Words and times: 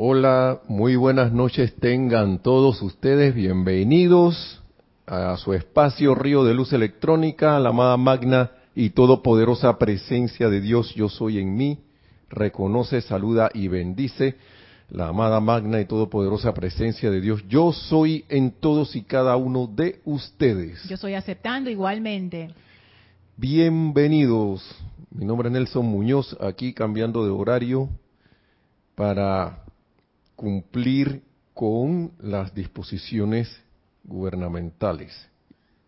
Hola, 0.00 0.60
muy 0.68 0.94
buenas 0.94 1.32
noches 1.32 1.74
tengan 1.74 2.38
todos 2.38 2.80
ustedes 2.82 3.34
bienvenidos 3.34 4.62
a 5.06 5.36
su 5.38 5.54
espacio 5.54 6.14
Río 6.14 6.44
de 6.44 6.54
Luz 6.54 6.72
Electrónica, 6.72 7.58
la 7.58 7.70
amada 7.70 7.96
magna 7.96 8.52
y 8.76 8.90
todopoderosa 8.90 9.76
presencia 9.76 10.48
de 10.48 10.60
Dios 10.60 10.94
yo 10.94 11.08
soy 11.08 11.40
en 11.40 11.56
mí, 11.56 11.80
reconoce, 12.30 13.00
saluda 13.00 13.50
y 13.52 13.66
bendice 13.66 14.36
la 14.88 15.08
amada 15.08 15.40
magna 15.40 15.80
y 15.80 15.86
todopoderosa 15.86 16.54
presencia 16.54 17.10
de 17.10 17.20
Dios 17.20 17.42
yo 17.48 17.72
soy 17.72 18.24
en 18.28 18.52
todos 18.52 18.94
y 18.94 19.02
cada 19.02 19.34
uno 19.36 19.66
de 19.66 20.00
ustedes. 20.04 20.80
Yo 20.88 20.96
soy 20.96 21.14
aceptando 21.14 21.70
igualmente. 21.70 22.54
Bienvenidos, 23.36 24.64
mi 25.10 25.24
nombre 25.24 25.48
es 25.48 25.54
Nelson 25.54 25.86
Muñoz, 25.86 26.36
aquí 26.40 26.72
cambiando 26.72 27.24
de 27.24 27.32
horario 27.32 27.88
para 28.94 29.64
cumplir 30.38 31.24
con 31.52 32.12
las 32.20 32.54
disposiciones 32.54 33.60
gubernamentales. 34.04 35.12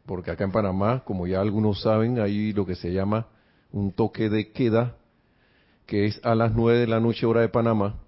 Porque 0.04 0.32
acá 0.32 0.42
en 0.42 0.50
Panamá, 0.50 1.04
como 1.04 1.28
ya 1.28 1.40
algunos 1.40 1.82
saben, 1.82 2.18
hay 2.18 2.52
lo 2.52 2.66
que 2.66 2.74
se 2.74 2.92
llama 2.92 3.28
un 3.70 3.92
toque 3.92 4.28
de 4.28 4.50
queda, 4.50 4.96
que 5.86 6.06
es 6.06 6.20
a 6.24 6.34
las 6.34 6.52
9 6.52 6.80
de 6.80 6.86
la 6.88 6.98
noche 6.98 7.26
hora 7.26 7.42
de 7.42 7.48
Panamá, 7.48 8.00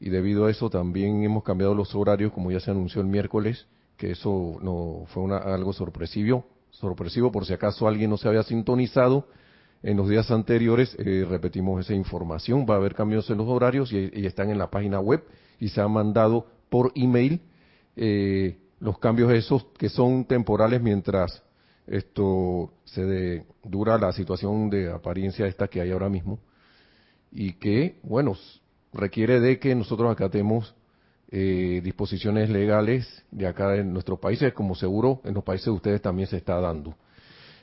y 0.00 0.10
debido 0.10 0.46
a 0.46 0.50
eso 0.50 0.70
también 0.70 1.22
hemos 1.22 1.44
cambiado 1.44 1.72
los 1.72 1.94
horarios, 1.94 2.32
como 2.32 2.50
ya 2.50 2.58
se 2.58 2.72
anunció 2.72 3.00
el 3.00 3.06
miércoles, 3.06 3.68
que 3.96 4.10
eso 4.10 4.58
no 4.60 5.04
fue 5.06 5.22
una, 5.22 5.36
algo 5.36 5.72
sorpresivo, 5.72 6.46
sorpresivo 6.70 7.30
por 7.30 7.46
si 7.46 7.52
acaso 7.52 7.86
alguien 7.86 8.10
no 8.10 8.16
se 8.16 8.26
había 8.26 8.42
sintonizado. 8.42 9.28
En 9.84 9.96
los 9.96 10.08
días 10.08 10.32
anteriores 10.32 10.96
eh, 10.98 11.24
repetimos 11.28 11.80
esa 11.84 11.94
información, 11.94 12.66
va 12.68 12.74
a 12.74 12.78
haber 12.78 12.96
cambios 12.96 13.30
en 13.30 13.38
los 13.38 13.46
horarios 13.46 13.92
y, 13.92 14.10
y 14.12 14.26
están 14.26 14.50
en 14.50 14.58
la 14.58 14.68
página 14.68 14.98
web 14.98 15.22
y 15.60 15.68
se 15.68 15.80
ha 15.80 15.88
mandado 15.88 16.46
por 16.68 16.92
email 16.94 17.40
eh, 17.96 18.58
los 18.80 18.98
cambios 18.98 19.32
esos 19.32 19.64
que 19.78 19.88
son 19.88 20.24
temporales 20.24 20.82
mientras 20.82 21.42
esto 21.86 22.72
se 22.84 23.44
dura 23.62 23.96
la 23.98 24.12
situación 24.12 24.68
de 24.70 24.90
apariencia 24.90 25.46
esta 25.46 25.68
que 25.68 25.80
hay 25.80 25.92
ahora 25.92 26.08
mismo 26.08 26.38
y 27.30 27.54
que 27.54 27.98
bueno 28.02 28.36
requiere 28.92 29.40
de 29.40 29.58
que 29.58 29.74
nosotros 29.74 30.10
acatemos 30.10 30.74
eh, 31.30 31.80
disposiciones 31.82 32.50
legales 32.50 33.24
de 33.30 33.46
acá 33.46 33.76
en 33.76 33.92
nuestros 33.92 34.18
países 34.18 34.52
como 34.52 34.74
seguro 34.74 35.20
en 35.24 35.34
los 35.34 35.44
países 35.44 35.66
de 35.66 35.72
ustedes 35.72 36.02
también 36.02 36.28
se 36.28 36.36
está 36.36 36.60
dando. 36.60 36.94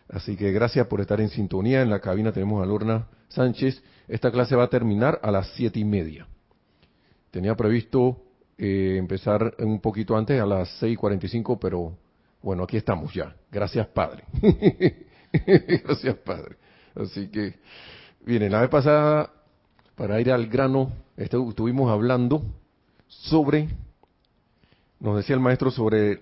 Así 0.09 0.35
que 0.35 0.52
gracias 0.52 0.85
por 0.88 1.00
estar 1.00 1.22
en 1.22 1.30
sintonía. 1.30 1.81
En 1.81 1.89
la 1.89 2.02
cabina 2.02 2.33
tenemos 2.33 2.61
a 2.61 2.66
Lorna 2.66 3.07
Sánchez. 3.30 3.81
Esta 4.07 4.31
clase 4.31 4.55
va 4.55 4.66
a 4.66 4.69
terminar 4.69 5.17
a 5.23 5.31
las 5.31 5.47
siete 5.55 5.80
y 5.80 5.85
media 5.85 6.28
Tenía 7.34 7.56
previsto 7.56 8.22
eh, 8.59 8.98
empezar 9.00 9.56
un 9.58 9.81
poquito 9.81 10.16
antes, 10.16 10.39
a 10.39 10.45
las 10.45 10.80
6.45, 10.80 11.58
pero 11.59 11.98
bueno, 12.44 12.62
aquí 12.62 12.78
estamos 12.78 13.12
ya. 13.12 13.36
Gracias, 13.52 13.88
Padre. 13.88 14.23
Gracias, 15.84 16.16
Padre. 16.17 16.58
Así 16.94 17.30
que, 17.30 17.56
bien, 18.23 18.52
la 18.52 18.62
vez 18.62 18.70
pasada, 18.70 19.31
para 19.95 20.22
ir 20.22 20.31
al 20.31 20.45
grano, 20.45 20.92
estuvimos 21.17 21.90
hablando 21.90 22.44
sobre, 23.08 23.68
nos 25.00 25.18
decía 25.18 25.34
el 25.34 25.42
maestro 25.42 25.72
sobre 25.72 26.22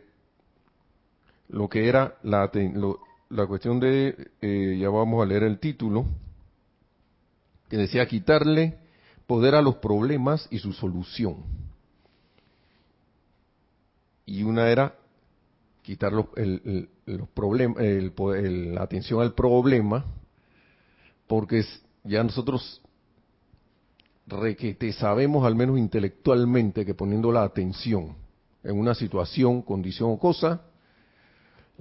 lo 1.49 1.67
que 1.67 1.89
era 1.89 2.15
la, 2.23 2.49
la 3.27 3.47
cuestión 3.47 3.81
de, 3.81 4.29
eh, 4.41 4.77
ya 4.79 4.89
vamos 4.89 5.21
a 5.21 5.25
leer 5.25 5.43
el 5.43 5.59
título, 5.59 6.05
que 7.67 7.75
decía 7.75 8.07
quitarle 8.07 8.80
poder 9.31 9.55
a 9.55 9.61
los 9.61 9.75
problemas 9.77 10.45
y 10.51 10.59
su 10.59 10.73
solución. 10.73 11.37
Y 14.25 14.43
una 14.43 14.67
era 14.69 14.93
quitar 15.83 16.11
los, 16.11 16.25
el, 16.35 16.89
los 17.05 17.29
problemas, 17.29 17.81
la 17.81 18.81
atención 18.81 19.21
al 19.21 19.33
problema, 19.33 20.03
porque 21.27 21.63
ya 22.03 22.21
nosotros 22.25 22.81
requete 24.27 24.91
sabemos, 24.91 25.45
al 25.45 25.55
menos 25.55 25.79
intelectualmente, 25.79 26.85
que 26.85 26.93
poniendo 26.93 27.31
la 27.31 27.43
atención 27.43 28.17
en 28.65 28.77
una 28.77 28.95
situación, 28.95 29.61
condición 29.61 30.11
o 30.11 30.19
cosa, 30.19 30.59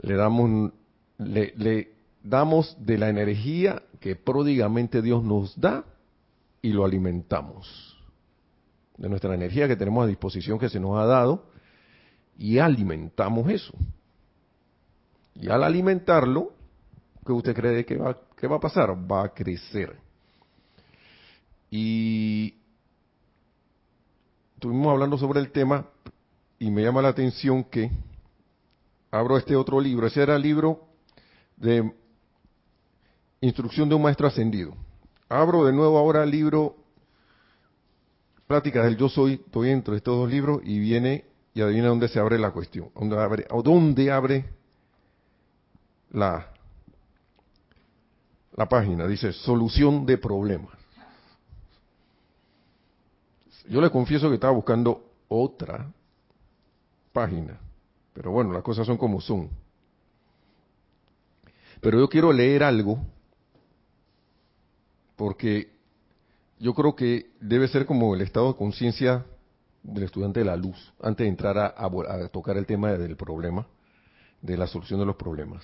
le 0.00 0.14
damos, 0.14 0.70
le 1.18 1.94
damos 2.22 2.76
de 2.78 2.96
la 2.96 3.08
energía 3.08 3.82
que 3.98 4.14
pródigamente 4.14 5.02
Dios 5.02 5.24
nos 5.24 5.60
da 5.60 5.84
y 6.62 6.72
lo 6.72 6.84
alimentamos. 6.84 7.96
De 8.96 9.08
nuestra 9.08 9.34
energía 9.34 9.66
que 9.66 9.76
tenemos 9.76 10.04
a 10.04 10.08
disposición 10.08 10.58
que 10.58 10.68
se 10.68 10.78
nos 10.78 10.98
ha 10.98 11.06
dado 11.06 11.50
y 12.36 12.58
alimentamos 12.58 13.48
eso. 13.50 13.72
Y 15.34 15.48
al 15.48 15.64
alimentarlo, 15.64 16.52
¿qué 17.24 17.32
usted 17.32 17.54
cree 17.54 17.84
que 17.86 17.96
va, 17.96 18.18
que 18.36 18.46
va 18.46 18.56
a 18.56 18.60
pasar? 18.60 18.90
Va 19.10 19.24
a 19.24 19.28
crecer. 19.30 19.96
Y 21.70 22.54
estuvimos 24.54 24.88
hablando 24.88 25.16
sobre 25.16 25.40
el 25.40 25.50
tema 25.50 25.86
y 26.58 26.70
me 26.70 26.82
llama 26.82 27.00
la 27.00 27.08
atención 27.08 27.64
que 27.64 27.90
abro 29.10 29.38
este 29.38 29.56
otro 29.56 29.80
libro. 29.80 30.06
Ese 30.06 30.22
era 30.22 30.36
el 30.36 30.42
libro 30.42 30.88
de 31.56 31.90
Instrucción 33.40 33.88
de 33.88 33.94
un 33.94 34.02
Maestro 34.02 34.26
Ascendido 34.26 34.76
abro 35.30 35.64
de 35.64 35.72
nuevo 35.72 35.96
ahora 35.96 36.24
el 36.24 36.30
libro 36.30 36.76
Pláticas 38.48 38.84
del 38.84 38.96
Yo 38.96 39.08
Soy, 39.08 39.34
estoy 39.34 39.70
entre 39.70 39.96
estos 39.96 40.18
dos 40.18 40.28
libros 40.28 40.60
y 40.64 40.80
viene 40.80 41.24
y 41.54 41.60
adivina 41.60 41.86
dónde 41.86 42.08
se 42.08 42.18
abre 42.18 42.36
la 42.36 42.50
cuestión, 42.50 42.90
dónde 42.96 43.16
abre, 43.16 43.46
o 43.50 43.62
dónde 43.62 44.10
abre 44.10 44.52
la, 46.10 46.52
la 48.56 48.68
página, 48.68 49.06
dice 49.06 49.32
solución 49.32 50.04
de 50.04 50.18
problemas. 50.18 50.74
Yo 53.68 53.80
le 53.80 53.90
confieso 53.90 54.28
que 54.28 54.34
estaba 54.34 54.52
buscando 54.52 55.12
otra 55.28 55.88
página, 57.12 57.56
pero 58.12 58.32
bueno, 58.32 58.52
las 58.52 58.64
cosas 58.64 58.84
son 58.84 58.96
como 58.96 59.20
son. 59.20 59.48
Pero 61.80 62.00
yo 62.00 62.08
quiero 62.08 62.32
leer 62.32 62.64
algo 62.64 62.98
porque 65.20 65.68
yo 66.58 66.72
creo 66.72 66.96
que 66.96 67.26
debe 67.42 67.68
ser 67.68 67.84
como 67.84 68.14
el 68.14 68.22
estado 68.22 68.48
de 68.48 68.56
conciencia 68.58 69.26
del 69.82 70.04
estudiante 70.04 70.40
de 70.40 70.46
la 70.46 70.56
luz, 70.56 70.94
antes 70.98 71.26
de 71.26 71.28
entrar 71.28 71.58
a, 71.58 72.28
tocar 72.28 72.56
el 72.56 72.64
tema 72.64 72.92
del 72.92 73.16
problema, 73.16 73.66
de 74.40 74.56
la 74.56 74.66
solución 74.66 74.98
de 74.98 75.04
los 75.04 75.16
problemas. 75.16 75.62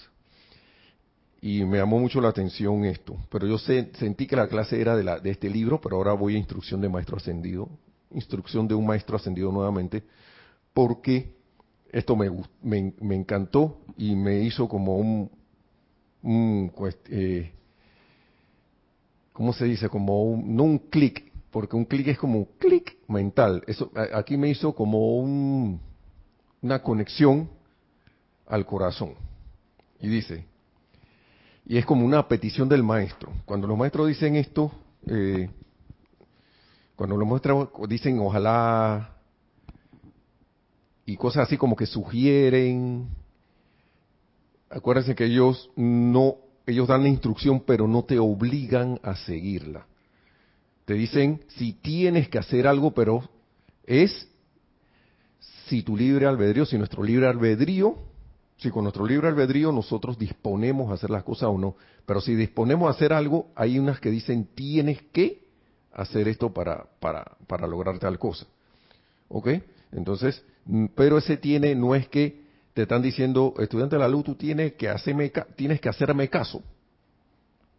Y 1.41 1.65
me 1.65 1.78
llamó 1.78 1.99
mucho 1.99 2.21
la 2.21 2.28
atención 2.28 2.84
esto, 2.84 3.16
pero 3.31 3.47
yo 3.47 3.56
sentí 3.56 4.27
que 4.27 4.37
la 4.37 4.47
clase 4.47 4.78
era 4.78 4.95
de, 4.95 5.31
este 5.31 5.49
libro, 5.49 5.81
pero 5.81 5.97
ahora 5.97 6.12
voy 6.12 6.34
a 6.34 6.39
instrucción 6.39 6.83
de 6.83 6.91
maestro 6.91 7.16
ascendido, 7.16 7.71
instrucción 8.11 8.69
de 8.69 8.75
un 8.75 8.84
maestro 8.84 9.16
ascendido 9.16 9.50
nuevamente, 9.50 10.05
porque 10.75 11.34
esto 11.93 12.15
me, 12.15 12.31
me, 12.61 13.15
encantó 13.15 13.81
y 13.97 14.15
me 14.16 14.41
hizo 14.41 14.69
como 14.69 14.99
un, 14.99 15.31
un 16.22 16.71
eh, 17.09 17.55
¿cómo 19.37 19.53
se 19.53 19.67
dice? 19.67 19.91
Como 19.91 20.23
un, 20.23 20.57
no 20.57 20.63
un 20.63 20.79
clic, 20.79 21.31
porque 21.51 21.77
un 21.77 21.85
clic 21.85 22.09
es 22.09 22.19
como 22.19 22.39
un 22.39 22.49
clic 22.59 22.97
mental. 23.07 23.63
Eso 23.67 23.93
aquí 24.15 24.39
me 24.39 24.49
hizo 24.49 24.75
como 24.75 25.19
un, 25.19 25.79
una 26.63 26.83
conexión 26.83 27.51
al 28.47 28.65
corazón. 28.65 29.13
Y 30.01 30.09
dice, 30.09 30.47
y 31.67 31.77
es 31.77 31.85
como 31.85 32.07
una 32.07 32.27
petición 32.27 32.67
del 32.67 32.83
maestro. 32.83 33.31
Cuando 33.45 33.67
los 33.67 33.77
maestros 33.77 34.09
dicen 34.09 34.37
esto, 34.37 34.73
eh, 35.07 35.51
cuando 36.97 37.19
los 37.19 37.29
maestros 37.29 37.69
dicen 37.91 38.19
ojalá 38.21 39.17
y 41.05 41.15
cosas 41.19 41.47
así 41.47 41.59
como 41.59 41.77
que 41.77 41.84
sugieren, 41.84 43.07
acuérdense 44.71 45.15
que 45.15 45.27
ellos 45.27 45.71
no 45.77 46.46
ellos 46.66 46.89
dan 46.89 47.03
la 47.03 47.09
instrucción, 47.09 47.60
pero 47.60 47.86
no 47.86 48.04
te 48.04 48.18
obligan 48.18 48.98
a 49.03 49.16
seguirla. 49.16 49.86
Te 50.84 50.95
dicen 50.95 51.42
si 51.48 51.72
tienes 51.74 52.28
que 52.28 52.39
hacer 52.39 52.66
algo, 52.66 52.92
pero 52.92 53.28
es 53.84 54.28
si 55.68 55.83
tu 55.83 55.97
libre 55.97 56.27
albedrío, 56.27 56.66
si 56.66 56.78
nuestro 56.78 57.03
libre 57.03 57.27
albedrío, 57.27 57.97
si 58.57 58.71
con 58.71 58.84
nuestro 58.84 59.07
libre 59.07 59.28
albedrío 59.28 59.71
nosotros 59.72 60.18
disponemos 60.18 60.91
a 60.91 60.95
hacer 60.95 61.10
las 61.10 61.24
cosas 61.24 61.48
o 61.48 61.59
no. 61.59 61.77
Pero 62.07 62.21
si 62.21 62.34
disponemos 62.34 62.89
a 62.89 62.92
hacer 62.92 63.12
algo, 63.12 63.48
hay 63.54 63.78
unas 63.78 64.01
que 64.01 64.10
dicen 64.10 64.48
tienes 64.54 65.03
que 65.12 65.45
hacer 65.92 66.28
esto 66.28 66.53
para, 66.53 66.86
para, 67.01 67.36
para 67.47 67.66
lograr 67.66 67.98
tal 67.98 68.19
cosa. 68.19 68.47
¿Ok? 69.28 69.48
Entonces, 69.92 70.42
mm, 70.66 70.86
pero 70.95 71.19
ese 71.19 71.36
tiene 71.36 71.74
no 71.74 71.95
es 71.95 72.09
que 72.09 72.46
te 72.77 72.83
están 72.83 73.01
diciendo, 73.01 73.55
estudiante 73.59 73.97
de 73.97 74.01
la 74.01 74.07
luz, 74.07 74.23
tú 74.23 74.34
tienes 74.34 74.75
que, 74.75 74.91
hacerme, 74.91 75.33
tienes 75.57 75.81
que 75.81 75.89
caso. 76.28 76.63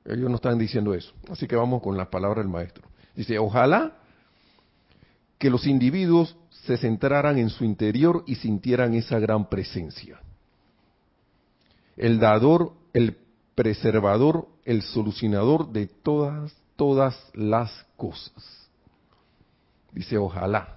Ellos 0.04 0.28
no 0.28 0.38
están 0.38 0.58
diciendo 0.58 0.96
eso. 0.96 1.14
Así 1.30 1.46
que 1.46 1.56
vamos 1.56 1.84
con 1.84 1.96
las 1.96 2.08
palabras 2.08 2.44
del 2.44 2.52
maestro. 2.52 2.88
Dice, 3.16 3.38
ojalá 3.38 3.94
que 5.38 5.52
los 5.52 5.68
individuos 5.68 6.36
se 6.50 6.78
centraran 6.78 7.38
en 7.38 7.52
su 7.52 7.64
interior 7.64 8.24
y 8.26 8.38
sintieran 8.38 8.96
esa 8.96 9.20
gran 9.20 9.48
presencia. 9.50 10.20
El 11.96 12.18
dador, 12.18 12.74
el 12.92 13.20
preservador, 13.54 14.48
el 14.66 14.82
solucionador 14.82 15.72
de 15.72 15.86
todas, 15.86 16.58
todas 16.76 17.16
las 17.36 17.86
cosas. 17.98 18.68
Dice, 19.92 20.18
ojalá 20.18 20.77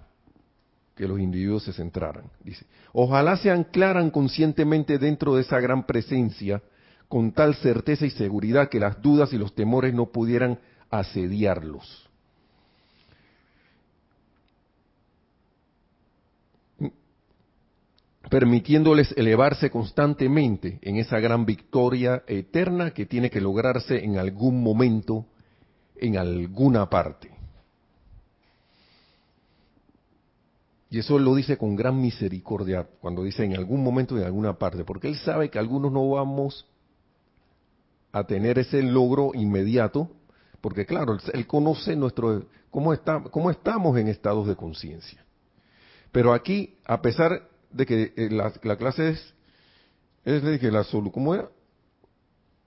que 1.00 1.08
los 1.08 1.18
individuos 1.18 1.64
se 1.64 1.72
centraran. 1.72 2.24
Dice, 2.44 2.66
ojalá 2.92 3.38
se 3.38 3.50
anclaran 3.50 4.10
conscientemente 4.10 4.98
dentro 4.98 5.34
de 5.34 5.40
esa 5.40 5.58
gran 5.58 5.86
presencia 5.86 6.62
con 7.08 7.32
tal 7.32 7.54
certeza 7.54 8.04
y 8.04 8.10
seguridad 8.10 8.68
que 8.68 8.78
las 8.78 9.00
dudas 9.00 9.32
y 9.32 9.38
los 9.38 9.54
temores 9.54 9.94
no 9.94 10.12
pudieran 10.12 10.58
asediarlos. 10.90 12.06
permitiéndoles 18.28 19.12
elevarse 19.16 19.70
constantemente 19.70 20.78
en 20.82 20.98
esa 20.98 21.18
gran 21.18 21.46
victoria 21.46 22.22
eterna 22.28 22.92
que 22.92 23.04
tiene 23.04 23.28
que 23.28 23.40
lograrse 23.40 24.04
en 24.04 24.18
algún 24.18 24.62
momento, 24.62 25.26
en 25.96 26.16
alguna 26.16 26.88
parte. 26.88 27.39
Y 30.90 30.98
eso 30.98 31.18
lo 31.20 31.36
dice 31.36 31.56
con 31.56 31.76
gran 31.76 32.00
misericordia 32.00 32.88
cuando 33.00 33.22
dice 33.22 33.44
en 33.44 33.54
algún 33.54 33.82
momento 33.82 34.18
en 34.18 34.24
alguna 34.24 34.58
parte, 34.58 34.84
porque 34.84 35.06
él 35.06 35.16
sabe 35.16 35.48
que 35.48 35.58
algunos 35.58 35.92
no 35.92 36.08
vamos 36.10 36.66
a 38.10 38.24
tener 38.24 38.58
ese 38.58 38.82
logro 38.82 39.30
inmediato, 39.34 40.10
porque 40.60 40.84
claro, 40.84 41.16
él 41.32 41.46
conoce 41.46 41.94
nuestro 41.94 42.44
cómo 42.70 42.92
está, 42.92 43.22
cómo 43.30 43.52
estamos 43.52 43.96
en 43.98 44.08
estados 44.08 44.48
de 44.48 44.56
conciencia. 44.56 45.24
Pero 46.10 46.32
aquí, 46.32 46.76
a 46.84 47.00
pesar 47.00 47.48
de 47.70 47.86
que 47.86 48.12
eh, 48.16 48.28
la, 48.30 48.76
clase 48.76 49.10
es, 49.10 49.34
es 50.24 50.42
de 50.42 50.58
que 50.58 50.72
la 50.72 50.84
¿cómo 51.12 51.36
era? 51.36 51.48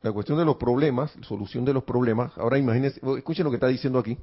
La 0.01 0.13
cuestión 0.13 0.37
de 0.37 0.45
los 0.45 0.55
problemas, 0.55 1.13
solución 1.21 1.65
de 1.65 1.73
los 1.73 1.83
problemas. 1.83 2.31
Ahora 2.37 2.57
imagínense, 2.57 3.01
escuchen 3.17 3.43
lo 3.43 3.51
que 3.51 3.57
está 3.57 3.67
diciendo 3.67 3.99
aquí. 3.99 4.17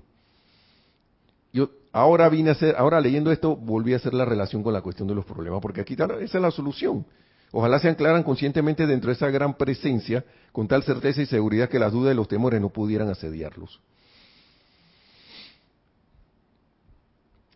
Yo 1.52 1.70
ahora 1.93 2.29
vine 2.29 2.50
a 2.50 2.52
hacer, 2.52 2.76
ahora 2.76 3.00
leyendo 3.00 3.32
esto, 3.32 3.56
volví 3.56 3.93
a 3.93 3.97
hacer 3.97 4.14
la 4.14 4.25
relación 4.25 4.62
con 4.62 4.73
la 4.73 4.82
cuestión 4.82 5.08
de 5.08 5.14
los 5.14 5.25
problemas, 5.25 5.61
porque 5.61 5.81
aquí 5.81 5.94
esa 5.94 6.17
es 6.20 6.35
la 6.35 6.50
solución. 6.50 7.06
Ojalá 7.52 7.81
se 7.81 7.88
anclaran 7.88 8.23
conscientemente 8.23 8.87
dentro 8.87 9.08
de 9.08 9.14
esa 9.14 9.29
gran 9.31 9.55
presencia, 9.55 10.25
con 10.52 10.69
tal 10.69 10.85
certeza 10.85 11.23
y 11.23 11.26
seguridad 11.26 11.69
que 11.69 11.81
las 11.81 11.93
dudas 11.93 12.12
y 12.12 12.17
los 12.17 12.29
temores 12.29 12.61
no 12.61 12.69
pudieran 12.69 13.08
asediarlos. 13.08 13.81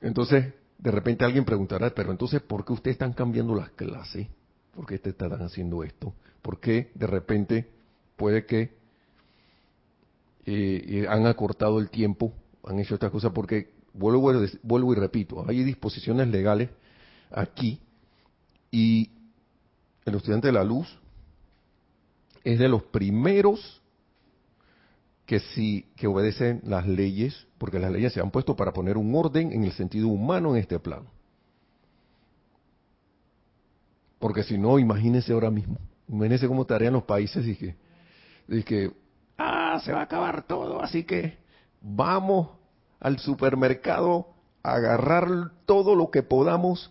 Entonces, 0.01 0.53
de 0.79 0.91
repente 0.91 1.25
alguien 1.25 1.45
preguntará, 1.45 1.91
pero 1.91 2.11
entonces, 2.11 2.43
¿por 2.43 2.65
qué 2.65 2.73
ustedes 2.73 2.97
están 2.97 3.13
cambiando 3.13 3.55
las 3.55 3.71
clases? 3.71 4.27
¿Por 4.75 4.87
qué 4.87 4.97
ustedes 4.97 5.15
están 5.15 5.41
haciendo 5.41 5.85
esto? 5.85 6.13
¿Por 6.43 6.59
qué 6.59 6.91
de 6.95 7.07
repente 7.07 7.71
puede 8.17 8.45
que 8.45 8.61
eh, 8.61 8.73
eh, 10.47 11.07
han 11.09 11.27
acortado 11.27 11.79
el 11.79 11.89
tiempo, 11.89 12.35
han 12.65 12.81
hecho 12.81 12.95
estas 12.95 13.13
cosas? 13.13 13.33
Porque 13.33 13.74
vuelvo, 13.95 14.93
y 14.93 14.97
repito, 14.97 15.45
hay 15.49 15.63
disposiciones 15.63 16.29
legales 16.29 16.69
aquí 17.31 17.81
y 18.71 19.11
el 20.05 20.17
estudiante 20.17 20.49
de 20.49 20.53
la 20.53 20.65
luz 20.65 20.99
es 22.43 22.59
de 22.59 22.69
los 22.69 22.83
primeros 22.83 23.81
que 25.25 25.41
sí 25.41 25.87
que 25.97 26.07
obedecen 26.07 26.61
las 26.65 26.87
leyes, 26.87 27.47
porque 27.57 27.79
las 27.79 27.91
leyes 27.91 28.13
se 28.13 28.21
han 28.21 28.31
puesto 28.31 28.55
para 28.57 28.73
poner 28.73 28.99
un 28.99 29.15
orden 29.15 29.53
en 29.53 29.65
el 29.65 29.73
sentido 29.73 30.09
humano 30.09 30.55
en 30.55 30.61
este 30.61 30.79
plano. 30.79 31.07
Porque 34.19 34.43
si 34.43 34.59
no, 34.59 34.79
imagínense 34.79 35.33
ahora 35.33 35.51
mismo, 35.51 35.79
imagínense 36.09 36.49
cómo 36.49 36.63
estarían 36.63 36.93
los 36.93 37.05
países 37.05 37.47
y 37.47 37.57
que, 37.57 37.77
y 38.49 38.63
que, 38.63 38.91
ah, 39.39 39.81
se 39.83 39.93
va 39.93 40.01
a 40.01 40.05
acabar 40.05 40.47
todo, 40.47 40.83
así 40.83 41.05
que 41.05 41.39
vamos 41.81 42.49
al 43.05 43.19
supermercado 43.19 44.29
agarrar 44.63 45.53
todo 45.67 45.95
lo 45.95 46.11
que 46.11 46.23
podamos 46.23 46.91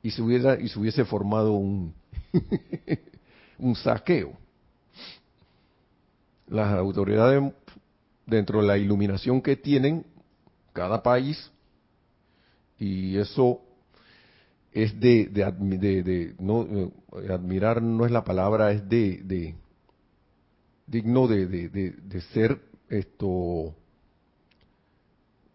y 0.00 0.12
se 0.12 0.22
hubiera, 0.22 0.60
y 0.60 0.68
se 0.68 0.78
hubiese 0.78 1.04
formado 1.04 1.54
un, 1.54 1.92
un 3.58 3.74
saqueo. 3.74 4.34
Las 6.46 6.72
autoridades, 6.74 7.42
dentro 8.24 8.60
de 8.60 8.68
la 8.68 8.78
iluminación 8.78 9.42
que 9.42 9.56
tienen, 9.56 10.06
cada 10.72 11.02
país, 11.02 11.50
y 12.78 13.16
eso 13.16 13.62
es 14.70 15.00
de, 15.00 15.26
de, 15.26 16.36
no, 16.38 16.62
eh, 16.62 17.32
admirar 17.32 17.82
no 17.82 18.06
es 18.06 18.12
la 18.12 18.22
palabra, 18.22 18.70
es 18.70 18.88
de, 18.88 19.22
de 19.24 19.56
digno 20.86 21.26
de, 21.26 21.46
de, 21.48 22.20
ser 22.32 22.60
esto 22.88 23.74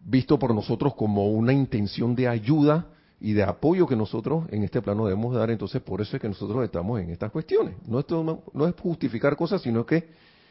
visto 0.04 0.38
por 0.38 0.54
nosotros 0.54 0.94
como 0.94 1.28
una 1.28 1.52
intención 1.52 2.14
de 2.14 2.28
ayuda 2.28 2.86
y 3.20 3.34
de 3.34 3.44
apoyo 3.44 3.86
que 3.86 3.94
nosotros 3.94 4.44
en 4.50 4.64
este 4.64 4.82
plano 4.82 5.04
debemos 5.04 5.34
dar. 5.34 5.50
Entonces, 5.50 5.80
por 5.80 6.00
eso 6.00 6.16
es 6.16 6.20
que 6.20 6.28
nosotros 6.28 6.64
estamos 6.64 7.00
en 7.00 7.10
estas 7.10 7.30
cuestiones. 7.30 7.76
No, 7.86 8.00
esto 8.00 8.42
no, 8.52 8.66
es 8.66 8.74
justificar 8.74 9.36
cosas, 9.36 9.62
sino 9.62 9.86
que 9.86 10.08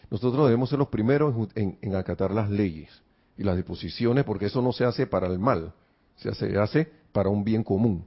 nosotros 0.09 0.45
debemos 0.45 0.69
ser 0.69 0.79
los 0.79 0.87
primeros 0.87 1.49
en, 1.55 1.95
acatar 1.95 2.31
las 2.31 2.49
leyes 2.49 2.89
y 3.37 3.43
las 3.43 3.57
disposiciones, 3.57 4.23
porque 4.23 4.45
eso 4.45 4.61
no 4.61 4.71
se 4.71 4.85
hace 4.85 5.05
para 5.05 5.27
el 5.27 5.37
mal, 5.37 5.73
se 6.15 6.29
hace, 6.29 6.89
para 7.11 7.29
un 7.29 7.43
bien 7.43 7.63
común. 7.63 8.05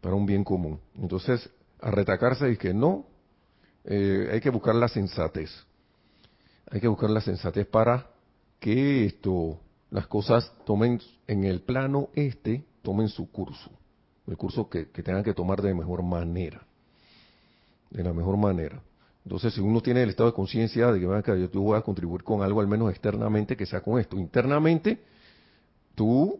Para 0.00 0.16
un 0.16 0.26
bien 0.26 0.42
común. 0.42 0.80
Entonces, 1.00 1.48
a 1.80 1.90
retacarse 1.92 2.50
y 2.50 2.56
que 2.56 2.74
no, 2.74 3.06
eh, 3.84 4.28
hay 4.32 4.40
que 4.40 4.50
buscar 4.50 4.74
la 4.74 4.88
sensatez. 4.88 5.50
Hay 6.68 6.80
que 6.80 6.88
buscar 6.88 7.10
la 7.10 7.20
sensatez 7.20 7.64
para 7.66 8.08
que 8.58 9.06
esto, 9.06 9.60
las 9.90 10.06
cosas 10.06 10.52
tomen 10.64 11.00
en 11.26 11.44
el 11.44 11.60
plano 11.60 12.08
este 12.14 12.64
tomen 12.82 13.08
su 13.08 13.30
curso, 13.30 13.70
el 14.26 14.36
curso 14.36 14.68
que, 14.68 14.84
tengan 14.84 15.24
que 15.24 15.34
tomar 15.34 15.60
de 15.60 15.74
mejor 15.74 16.02
manera, 16.02 16.64
de 17.90 18.04
la 18.04 18.12
mejor 18.12 18.36
manera. 18.36 18.80
Entonces, 19.24 19.54
si 19.54 19.60
uno 19.60 19.80
tiene 19.80 20.04
el 20.04 20.10
estado 20.10 20.30
de 20.30 20.36
conciencia 20.36 20.92
de 20.92 21.00
que 21.00 21.48
yo 21.52 21.60
voy 21.60 21.76
a 21.76 21.82
contribuir 21.82 22.22
con 22.22 22.42
algo, 22.42 22.60
al 22.60 22.68
menos 22.68 22.90
externamente, 22.90 23.56
que 23.56 23.66
sea 23.66 23.80
con 23.80 23.98
esto. 23.98 24.16
Internamente, 24.16 25.00
tú, 25.96 26.38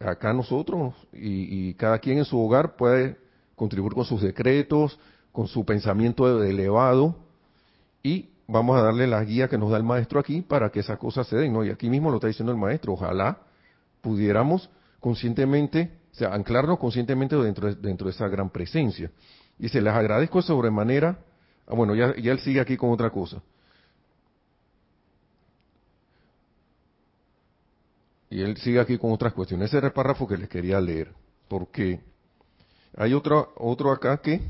acá 0.00 0.32
nosotros, 0.32 0.94
y, 1.12 1.74
cada 1.74 1.98
quien 1.98 2.18
en 2.18 2.24
su 2.24 2.40
hogar 2.40 2.74
puede 2.76 3.18
contribuir 3.54 3.92
con 3.92 4.06
sus 4.06 4.22
decretos, 4.22 4.98
con 5.30 5.46
su 5.46 5.62
pensamiento 5.66 6.42
elevado, 6.42 7.16
y 8.02 8.30
vamos 8.46 8.78
a 8.78 8.82
darle 8.82 9.06
la 9.06 9.22
guía 9.24 9.48
que 9.48 9.58
nos 9.58 9.70
da 9.70 9.76
el 9.76 9.82
maestro 9.82 10.20
aquí 10.20 10.42
para 10.42 10.70
que 10.70 10.80
esas 10.80 10.98
cosas 10.98 11.26
se 11.26 11.36
den. 11.36 11.52
¿no? 11.52 11.64
Y 11.64 11.70
aquí 11.70 11.88
mismo 11.88 12.10
lo 12.10 12.16
está 12.16 12.28
diciendo 12.28 12.52
el 12.52 12.58
maestro, 12.58 12.94
ojalá 12.94 13.38
pudiéramos 14.00 14.68
conscientemente, 15.00 15.90
o 16.12 16.14
sea, 16.14 16.34
anclarnos 16.34 16.78
conscientemente 16.78 17.36
dentro 17.36 17.68
de, 17.68 17.80
dentro 17.80 18.06
de 18.06 18.12
esa 18.12 18.28
gran 18.28 18.50
presencia. 18.50 19.10
Dice, 19.58 19.80
les 19.80 19.92
agradezco 19.92 20.42
sobremanera. 20.42 21.18
Ah, 21.66 21.74
bueno, 21.74 21.94
ya, 21.94 22.14
ya 22.16 22.32
él 22.32 22.40
sigue 22.40 22.60
aquí 22.60 22.76
con 22.76 22.90
otra 22.90 23.10
cosa. 23.10 23.42
Y 28.28 28.40
él 28.40 28.56
sigue 28.56 28.80
aquí 28.80 28.98
con 28.98 29.12
otras 29.12 29.32
cuestiones. 29.34 29.68
Ese 29.68 29.78
era 29.78 29.88
el 29.88 29.92
párrafo 29.92 30.26
que 30.26 30.36
les 30.36 30.48
quería 30.48 30.80
leer. 30.80 31.12
Porque 31.48 32.00
hay 32.96 33.12
otro, 33.14 33.52
otro 33.56 33.92
acá 33.92 34.16
que 34.18 34.40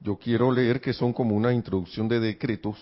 yo 0.00 0.16
quiero 0.16 0.52
leer 0.52 0.80
que 0.80 0.92
son 0.92 1.12
como 1.12 1.34
una 1.34 1.52
introducción 1.52 2.08
de 2.08 2.20
decretos 2.20 2.76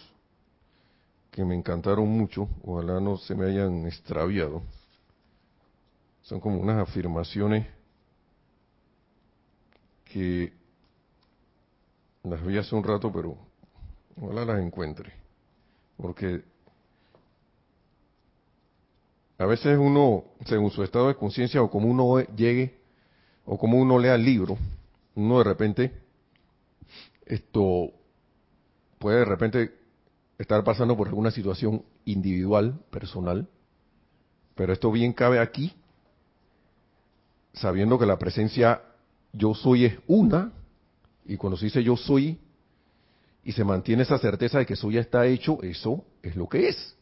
que 1.34 1.44
me 1.44 1.56
encantaron 1.56 2.08
mucho. 2.08 2.48
Ojalá 2.62 3.00
no 3.00 3.16
se 3.16 3.34
me 3.34 3.46
hayan 3.46 3.86
extraviado. 3.86 4.62
Son 6.22 6.38
como 6.38 6.60
unas 6.60 6.88
afirmaciones 6.88 7.66
que 10.04 10.52
las 12.22 12.40
vi 12.46 12.56
hace 12.56 12.72
un 12.76 12.84
rato, 12.84 13.12
pero 13.12 13.36
ojalá 14.16 14.44
las 14.44 14.60
encuentre. 14.62 15.12
Porque 15.96 16.44
a 19.36 19.44
veces 19.44 19.76
uno, 19.76 20.22
según 20.46 20.70
su 20.70 20.84
estado 20.84 21.08
de 21.08 21.16
conciencia 21.16 21.60
o 21.62 21.68
como 21.68 21.88
uno 21.88 22.20
llegue, 22.36 22.78
o 23.44 23.58
como 23.58 23.78
uno 23.78 23.98
lea 23.98 24.14
el 24.14 24.24
libro, 24.24 24.56
uno 25.16 25.38
de 25.38 25.44
repente, 25.44 25.92
esto 27.26 27.90
puede 29.00 29.18
de 29.18 29.24
repente 29.24 29.83
estar 30.38 30.62
pasando 30.64 30.96
por 30.96 31.08
alguna 31.08 31.30
situación 31.30 31.84
individual, 32.04 32.80
personal, 32.90 33.48
pero 34.54 34.72
esto 34.72 34.90
bien 34.90 35.12
cabe 35.12 35.38
aquí 35.38 35.74
sabiendo 37.54 37.98
que 37.98 38.06
la 38.06 38.18
presencia 38.18 38.82
yo 39.32 39.54
soy 39.54 39.86
es 39.86 39.98
una, 40.06 40.52
y 41.24 41.36
cuando 41.36 41.56
se 41.56 41.66
dice 41.66 41.82
yo 41.82 41.96
soy, 41.96 42.38
y 43.44 43.52
se 43.52 43.64
mantiene 43.64 44.02
esa 44.02 44.18
certeza 44.18 44.58
de 44.58 44.66
que 44.66 44.74
eso 44.74 44.90
ya 44.90 45.00
está 45.00 45.26
hecho, 45.26 45.62
eso 45.62 46.04
es 46.22 46.34
lo 46.34 46.48
que 46.48 46.68
es. 46.68 46.96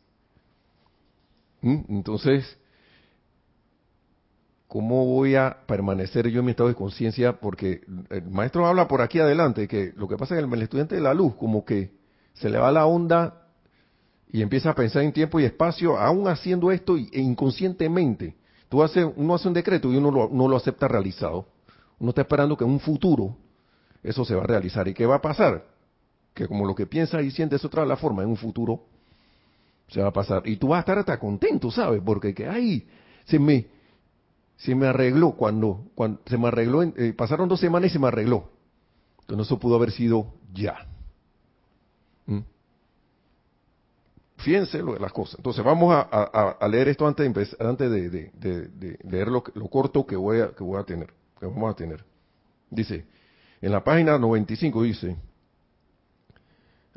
¿Mm? 1.61 1.83
Entonces, 1.89 2.59
¿cómo 4.67 5.07
voy 5.07 5.37
a 5.37 5.59
permanecer 5.67 6.29
yo 6.29 6.41
en 6.41 6.47
mi 6.47 6.51
estado 6.51 6.69
de 6.69 6.75
conciencia? 6.75 7.39
Porque 7.39 7.83
el 8.11 8.29
maestro 8.29 8.67
habla 8.67 8.89
por 8.89 9.03
aquí 9.03 9.21
adelante 9.21 9.69
que 9.69 9.93
lo 9.97 10.09
que 10.09 10.17
pasa 10.17 10.35
es 10.35 10.45
que 10.45 10.55
el, 10.55 10.63
estudiante 10.63 10.97
de 10.97 11.01
la 11.01 11.15
luz 11.15 11.35
como 11.37 11.65
que 11.65 11.93
se 12.35 12.49
le 12.49 12.59
va 12.59 12.73
la 12.73 12.87
onda 12.87 13.43
y 14.31 14.41
empieza 14.41 14.71
a 14.71 14.75
pensar 14.75 15.03
en 15.03 15.13
tiempo 15.13 15.39
y 15.39 15.45
espacio, 15.45 15.99
aún 15.99 16.27
haciendo 16.27 16.71
esto 16.73 16.97
e 16.97 17.21
inconscientemente. 17.21 18.37
Tú 18.69 18.83
hace, 18.83 19.05
uno 19.05 19.35
hace 19.35 19.49
un 19.49 19.55
decreto 19.55 19.93
y 19.93 19.97
uno 19.97 20.11
lo, 20.11 20.29
no 20.31 20.49
lo 20.49 20.57
acepta 20.57 20.89
realizado. 20.89 21.47
Uno 21.99 22.11
está 22.11 22.23
esperando 22.23 22.57
que 22.57 22.65
en 22.65 22.71
un 22.71 22.81
futuro 22.81 23.37
eso 24.03 24.25
se 24.25 24.35
va 24.35 24.43
a 24.43 24.47
realizar. 24.47 24.89
¿Y 24.89 24.95
qué 24.95 25.05
va 25.05 25.17
a 25.17 25.21
pasar? 25.21 25.67
Que 26.33 26.49
como 26.49 26.67
lo 26.67 26.75
que 26.75 26.87
piensa 26.87 27.21
y 27.21 27.31
siente 27.31 27.57
es 27.57 27.65
otra 27.65 27.85
la 27.85 27.97
forma, 27.97 28.23
en 28.23 28.31
un 28.31 28.37
futuro 28.37 28.85
se 29.89 30.01
va 30.01 30.09
a 30.09 30.13
pasar. 30.13 30.43
Y 30.47 30.57
tú 30.57 30.69
vas 30.69 30.79
a 30.79 30.81
estar 30.81 30.99
hasta 30.99 31.19
contento, 31.19 31.71
¿sabes? 31.71 32.01
Porque 32.03 32.35
que, 32.35 32.49
ay, 32.49 32.89
se 33.27 33.39
me, 33.39 33.67
se 34.57 34.75
me 34.75 34.87
arregló 34.87 35.33
cuando, 35.33 35.85
cuando 35.95 36.21
se 36.25 36.39
me 36.39 36.49
arregló, 36.49 36.83
eh, 36.83 37.13
pasaron 37.17 37.49
dos 37.49 37.61
semanas 37.61 37.91
y 37.91 37.93
se 37.93 37.99
me 37.99 38.09
arregló. 38.09 38.51
Entonces 39.21 39.47
eso 39.47 39.59
pudo 39.59 39.77
haber 39.77 39.93
sido 39.93 40.33
ya. 40.55 40.87
¿Mm? 42.27 42.41
Fíjense 44.37 44.83
las 44.83 45.13
cosas. 45.13 45.37
Entonces 45.39 45.65
vamos 45.65 45.95
a, 45.95 46.67
leer 46.69 46.89
esto 46.89 47.07
antes 47.07 47.23
de, 47.23 47.27
empezar, 47.29 47.67
antes 47.67 47.91
de, 47.91 48.99
leer 49.05 49.29
lo, 49.29 49.43
corto 49.43 50.05
que 50.05 50.17
voy, 50.17 50.41
a, 50.41 50.51
que 50.51 50.65
voy 50.65 50.81
a 50.81 50.85
tener, 50.85 51.13
que 51.39 51.47
vamos 51.47 51.71
a 51.71 51.77
tener. 51.77 52.05
Dice, 52.69 53.05
en 53.61 53.71
la 53.71 53.85
página 53.85 54.19
95 54.19 54.83
dice, 54.83 55.17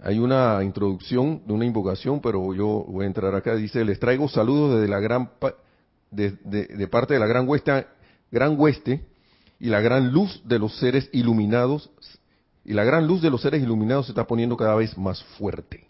hay 0.01 0.20
una 0.20 0.63
introducción 0.63 1.44
de 1.46 1.53
una 1.53 1.65
invocación, 1.65 2.20
pero 2.20 2.53
yo 2.53 2.86
voy 2.88 3.03
a 3.03 3.08
entrar 3.08 3.34
acá. 3.36 3.55
Dice, 3.55 3.86
les 3.86 4.00
traigo 4.00 4.27
saludos 4.27 4.75
desde 4.75 4.88
la 4.88 5.00
gran 5.00 5.29
de, 6.12 6.88
parte 6.88 7.13
de 7.13 7.20
la 7.20 7.27
gran 7.27 7.48
hueste, 7.48 7.86
gran 8.32 8.60
hueste 8.60 9.05
y 9.60 9.67
la 9.67 9.82
gran 9.82 10.12
luz 10.12 10.41
de 10.46 10.60
los 10.60 10.77
seres 10.79 11.10
iluminados 11.13 11.89
y 12.65 12.74
la 12.74 12.84
gran 12.84 13.05
luz 13.05 13.22
de 13.22 13.29
los 13.29 13.41
seres 13.41 13.62
iluminados 13.62 14.07
se 14.07 14.12
está 14.12 14.25
poniendo 14.25 14.57
cada 14.57 14.75
vez 14.75 14.98
más 14.98 15.24
fuerte. 15.38 15.88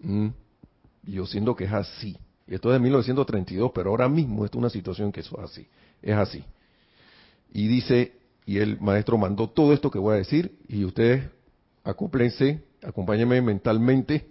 Mm. 0.00 0.28
Yo 1.04 1.26
siento 1.26 1.54
que 1.54 1.64
es 1.64 1.72
así. 1.72 2.18
Y 2.46 2.54
esto 2.54 2.70
es 2.70 2.74
de 2.74 2.80
1932, 2.80 3.70
pero 3.72 3.90
ahora 3.90 4.08
mismo 4.08 4.44
es 4.44 4.52
una 4.54 4.68
situación 4.68 5.12
que 5.12 5.20
es 5.20 5.30
así. 5.34 5.68
Es 6.02 6.16
así. 6.16 6.44
Y 7.52 7.68
dice, 7.68 8.12
y 8.46 8.58
el 8.58 8.80
maestro 8.80 9.16
mandó 9.16 9.48
todo 9.48 9.72
esto 9.72 9.90
que 9.90 9.98
voy 10.00 10.14
a 10.14 10.18
decir, 10.18 10.58
y 10.66 10.84
ustedes 10.84 11.24
acúplense, 11.84 12.64
acompáñenme 12.82 13.40
mentalmente, 13.40 14.26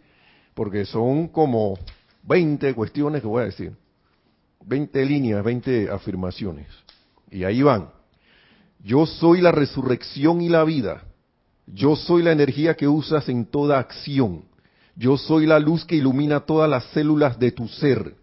porque 0.54 0.86
son 0.86 1.30
como 1.30 1.78
20 2.24 2.74
cuestiones 2.74 3.22
que 3.22 3.28
voy 3.28 3.44
a 3.44 3.46
decir. 3.46 3.74
20 4.66 5.06
líneas, 5.06 5.44
20 5.44 5.90
afirmaciones. 5.90 6.68
Y 7.30 7.46
ahí 7.46 7.62
van. 7.62 7.90
Yo 8.84 9.06
soy 9.06 9.42
la 9.42 9.52
resurrección 9.52 10.42
y 10.42 10.50
la 10.50 10.64
vida. 10.64 11.04
Yo 11.68 11.96
soy 11.96 12.24
la 12.24 12.32
energía 12.32 12.76
que 12.76 12.88
usas 12.88 13.30
en 13.30 13.46
toda 13.46 13.78
acción. 13.78 14.44
Yo 14.96 15.18
soy 15.18 15.46
la 15.46 15.60
luz 15.60 15.86
que 15.86 15.96
ilumina 15.96 16.42
todas 16.42 16.70
las 16.70 16.86
células 16.86 17.38
de 17.38 17.52
tu 17.52 17.68
ser. 17.68 18.16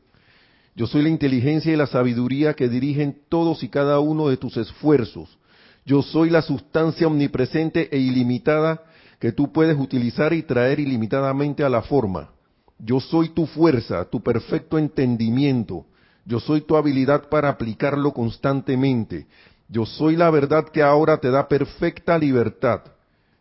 Yo 0.74 0.86
soy 0.86 1.02
la 1.02 1.08
inteligencia 1.08 1.72
y 1.72 1.76
la 1.76 1.86
sabiduría 1.86 2.54
que 2.54 2.68
dirigen 2.68 3.20
todos 3.28 3.62
y 3.62 3.68
cada 3.68 4.00
uno 4.00 4.28
de 4.28 4.36
tus 4.36 4.56
esfuerzos. 4.56 5.38
Yo 5.86 6.02
soy 6.02 6.28
la 6.28 6.42
sustancia 6.42 7.06
omnipresente 7.06 7.88
e 7.90 7.98
ilimitada 7.98 8.82
que 9.18 9.32
tú 9.32 9.52
puedes 9.52 9.78
utilizar 9.78 10.32
y 10.32 10.42
traer 10.42 10.80
ilimitadamente 10.80 11.64
a 11.64 11.68
la 11.68 11.82
forma. 11.82 12.30
Yo 12.78 13.00
soy 13.00 13.30
tu 13.30 13.46
fuerza, 13.46 14.04
tu 14.04 14.22
perfecto 14.22 14.78
entendimiento, 14.78 15.86
yo 16.28 16.40
soy 16.40 16.60
tu 16.60 16.76
habilidad 16.76 17.30
para 17.30 17.48
aplicarlo 17.48 18.12
constantemente. 18.12 19.26
Yo 19.68 19.84
soy 19.84 20.16
la 20.16 20.30
verdad 20.30 20.68
que 20.68 20.82
ahora 20.82 21.18
te 21.18 21.30
da 21.30 21.46
perfecta 21.46 22.18
libertad. 22.18 22.80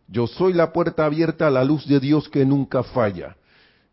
Yo 0.07 0.27
soy 0.27 0.53
la 0.53 0.73
puerta 0.73 1.05
abierta 1.05 1.47
a 1.47 1.51
la 1.51 1.63
luz 1.63 1.87
de 1.87 1.99
Dios 1.99 2.27
que 2.29 2.45
nunca 2.45 2.83
falla. 2.83 3.37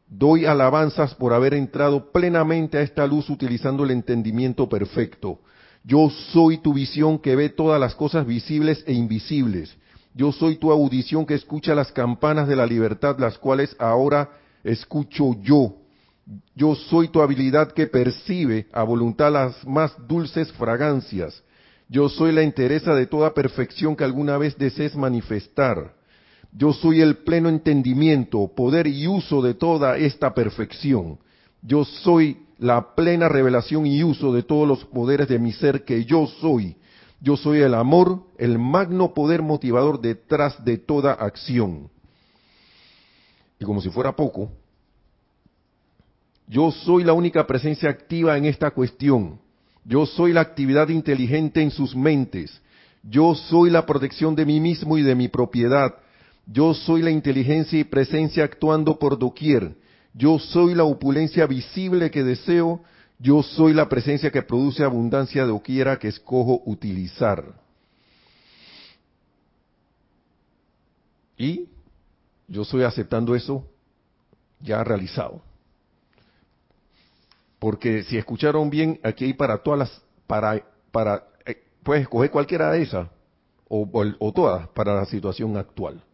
Doy 0.09 0.45
alabanzas 0.45 1.15
por 1.15 1.33
haber 1.33 1.55
entrado 1.55 2.13
plenamente 2.13 2.79
a 2.79 2.83
esta 2.83 3.07
luz 3.07 3.31
utilizando 3.31 3.85
el 3.85 3.91
entendimiento 3.93 4.69
perfecto. 4.69 5.41
Yo 5.85 6.11
soy 6.33 6.59
tu 6.59 6.73
visión 6.73 7.19
que 7.19 7.37
ve 7.37 7.49
todas 7.49 7.81
las 7.81 7.95
cosas 7.95 8.27
visibles 8.27 8.83
e 8.87 8.93
invisibles. 8.93 9.77
Yo 10.15 10.33
soy 10.33 10.57
tu 10.57 10.71
audición 10.71 11.27
que 11.27 11.35
escucha 11.35 11.75
las 11.75 11.93
campanas 11.93 12.49
de 12.49 12.57
la 12.57 12.67
libertad, 12.67 13.19
las 13.19 13.39
cuales 13.39 13.75
ahora 13.79 14.31
escucho 14.63 15.35
yo. 15.43 15.77
Yo 16.55 16.75
soy 16.75 17.09
tu 17.09 17.21
habilidad 17.21 17.73
que 17.73 17.87
percibe 17.87 18.67
a 18.73 18.83
voluntad 18.83 19.33
las 19.33 19.67
más 19.67 19.95
dulces 20.07 20.51
fragancias. 20.53 21.43
Yo 21.89 22.09
soy 22.09 22.33
la 22.33 22.43
entereza 22.43 22.95
de 22.95 23.07
toda 23.07 23.35
perfección 23.35 23.95
que 23.95 24.05
alguna 24.05 24.39
vez 24.39 24.57
desees 24.57 24.97
manifestar. 24.97 25.95
Yo 26.53 26.73
soy 26.73 27.01
el 27.01 27.19
pleno 27.19 27.49
entendimiento, 27.49 28.49
poder 28.55 28.87
y 28.87 29.07
uso 29.07 29.43
de 29.43 29.55
toda 29.55 29.99
esta 29.99 30.35
perfección. 30.35 31.19
Yo 31.63 31.85
soy 31.85 32.39
la 32.59 32.95
plena 32.95 33.29
revelación 33.29 33.87
y 33.87 34.03
uso 34.03 34.33
de 34.33 34.43
todos 34.43 34.67
los 34.67 34.85
poderes 34.85 35.29
de 35.29 35.39
mi 35.39 35.53
ser 35.53 35.85
que 35.85 36.05
yo 36.05 36.27
soy. 36.41 36.77
Yo 37.21 37.37
soy 37.37 37.61
el 37.61 37.75
amor, 37.75 38.23
el 38.39 38.59
magno 38.59 39.15
poder 39.15 39.43
motivador 39.43 40.01
detrás 40.01 40.65
de 40.65 40.79
toda 40.79 41.13
acción. 41.13 41.91
Y 43.59 43.65
como 43.65 43.81
si 43.81 43.91
fuera 43.91 44.15
poco, 44.15 44.51
yo 46.47 46.71
soy 46.71 47.05
la 47.05 47.15
única 47.15 47.47
presencia 47.47 47.89
activa 47.89 48.37
en 48.37 48.45
esta 48.45 48.71
cuestión. 48.71 49.41
Yo 49.85 50.07
soy 50.07 50.33
la 50.33 50.41
actividad 50.41 50.89
inteligente 50.89 51.63
en 51.63 51.71
sus 51.71 51.95
mentes. 51.95 52.61
Yo 53.03 53.35
soy 53.35 53.71
la 53.71 53.85
protección 53.85 54.35
de 54.35 54.47
mí 54.47 54.61
mismo 54.61 54.97
y 54.97 55.03
de 55.03 55.15
mi 55.15 55.29
propiedad. 55.29 55.95
Yo 56.47 56.73
soy 56.75 57.03
la 57.03 57.11
inteligencia 57.11 57.79
y 57.79 57.85
presencia 57.85 58.45
actuando 58.45 58.99
por 58.99 59.19
doquier. 59.19 59.77
Yo 60.15 60.39
soy 60.39 60.75
la 60.75 60.85
opulencia 60.85 61.47
visible 61.47 62.11
que 62.11 62.23
deseo. 62.23 62.83
Yo 63.19 63.43
soy 63.43 63.75
la 63.75 63.89
presencia 63.89 64.31
que 64.31 64.43
produce 64.43 64.83
abundancia 64.83 65.45
doquiera 65.45 65.99
que 65.99 66.09
escojo 66.09 66.63
utilizar. 66.65 67.45
Y 71.37 71.69
yo 72.49 72.63
estoy 72.63 72.85
aceptando 72.85 73.35
eso 73.35 73.67
ya 74.61 74.83
realizado. 74.83 75.43
Porque 77.65 78.03
si 78.03 78.19
escucharon 78.19 78.69
bien, 78.69 79.01
aquí 79.03 79.25
hay 79.25 79.33
para 79.33 79.57
todas 79.57 79.79
las, 79.79 80.03
para, 80.27 80.63
para, 80.93 81.25
eh, 81.47 81.65
puedes 81.83 82.03
escoger 82.03 82.31
cualquiera 82.31 82.71
de 82.71 82.83
esas, 82.83 83.09
o, 83.69 83.89
o, 84.19 84.33
todas, 84.35 84.69
para 84.69 84.95
la 84.95 85.07
situación 85.07 85.57
actual. 85.57 86.05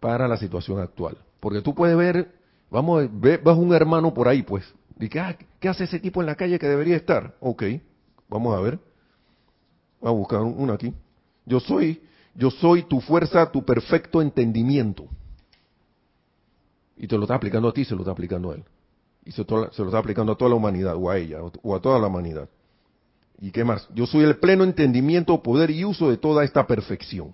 Para 0.00 0.26
la 0.26 0.38
situación 0.38 0.80
actual. 0.80 1.18
Porque 1.38 1.60
tú 1.60 1.74
puedes 1.74 1.98
ver, 1.98 2.34
vamos, 2.70 3.06
ver, 3.20 3.42
vas 3.42 3.58
un 3.58 3.74
hermano 3.74 4.14
por 4.14 4.26
ahí, 4.26 4.42
pues, 4.42 4.64
y 4.98 5.10
que, 5.10 5.20
ah, 5.20 5.36
¿qué 5.60 5.68
hace 5.68 5.84
ese 5.84 6.00
tipo 6.00 6.22
en 6.22 6.26
la 6.28 6.34
calle 6.34 6.58
que 6.58 6.66
debería 6.66 6.96
estar? 6.96 7.36
Ok, 7.40 7.62
vamos 8.30 8.56
a 8.56 8.60
ver. 8.62 8.78
Vamos 10.00 10.16
a 10.16 10.18
buscar 10.18 10.40
uno 10.40 10.72
aquí. 10.72 10.94
Yo 11.44 11.60
soy, 11.60 12.00
yo 12.34 12.50
soy 12.50 12.84
tu 12.84 13.02
fuerza, 13.02 13.52
tu 13.52 13.66
perfecto 13.66 14.22
entendimiento. 14.22 15.10
Y 16.98 17.06
te 17.06 17.16
lo 17.16 17.22
está 17.22 17.36
aplicando 17.36 17.68
a 17.68 17.72
ti, 17.72 17.84
se 17.84 17.94
lo 17.94 18.02
está 18.02 18.12
aplicando 18.12 18.50
a 18.50 18.56
él. 18.56 18.64
Y 19.24 19.32
se, 19.32 19.44
lo 19.48 19.66
está 19.66 19.98
aplicando 19.98 20.32
a 20.32 20.36
toda 20.36 20.50
la 20.50 20.56
humanidad, 20.56 20.94
o 20.96 21.10
a 21.10 21.16
ella, 21.16 21.38
o 21.42 21.74
a 21.74 21.80
toda 21.80 21.98
la 21.98 22.08
humanidad. 22.08 22.48
¿Y 23.40 23.52
qué 23.52 23.64
más? 23.64 23.88
Yo 23.94 24.06
soy 24.06 24.24
el 24.24 24.36
pleno 24.38 24.64
entendimiento, 24.64 25.42
poder 25.42 25.70
y 25.70 25.84
uso 25.84 26.10
de 26.10 26.16
toda 26.16 26.44
esta 26.44 26.66
perfección. 26.66 27.32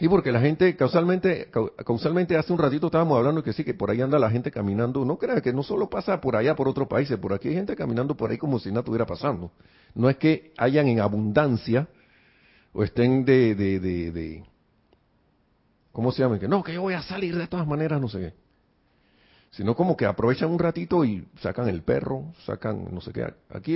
Y 0.00 0.08
porque 0.08 0.30
la 0.30 0.40
gente 0.40 0.76
causalmente, 0.76 1.48
hace 2.38 2.52
un 2.52 2.58
ratito 2.58 2.86
estábamos 2.86 3.18
hablando 3.18 3.42
que 3.42 3.52
sí, 3.52 3.64
que 3.64 3.74
por 3.74 3.90
ahí 3.90 4.00
anda 4.00 4.18
la 4.18 4.30
gente 4.30 4.50
caminando. 4.50 5.04
No 5.04 5.18
crea 5.18 5.40
que 5.40 5.52
no 5.52 5.64
solo 5.64 5.90
pasa 5.90 6.20
por 6.20 6.36
allá, 6.36 6.54
por 6.54 6.68
otros 6.68 6.86
países, 6.86 7.18
por 7.18 7.32
aquí 7.32 7.48
hay 7.48 7.54
gente 7.54 7.74
caminando 7.74 8.16
por 8.16 8.30
ahí 8.30 8.38
como 8.38 8.60
si 8.60 8.68
nada 8.68 8.80
estuviera 8.80 9.06
pasando. 9.06 9.50
No 9.94 10.08
es 10.08 10.16
que 10.16 10.52
hayan 10.56 10.86
en 10.86 11.00
abundancia 11.00 11.88
o 12.72 12.84
estén 12.84 13.24
de 13.24 14.44
¿cómo 15.98 16.12
se 16.12 16.22
llama? 16.22 16.38
Que 16.38 16.46
no, 16.46 16.62
que 16.62 16.72
yo 16.72 16.82
voy 16.82 16.94
a 16.94 17.02
salir 17.02 17.36
de 17.36 17.48
todas 17.48 17.66
maneras, 17.66 18.00
no 18.00 18.08
sé 18.08 18.20
qué. 18.20 18.34
Sino 19.50 19.74
como 19.74 19.96
que 19.96 20.06
aprovechan 20.06 20.48
un 20.48 20.60
ratito 20.60 21.04
y 21.04 21.26
sacan 21.40 21.68
el 21.68 21.82
perro, 21.82 22.32
sacan 22.46 22.86
no 22.94 23.00
sé 23.00 23.12
qué. 23.12 23.34
Aquí 23.50 23.74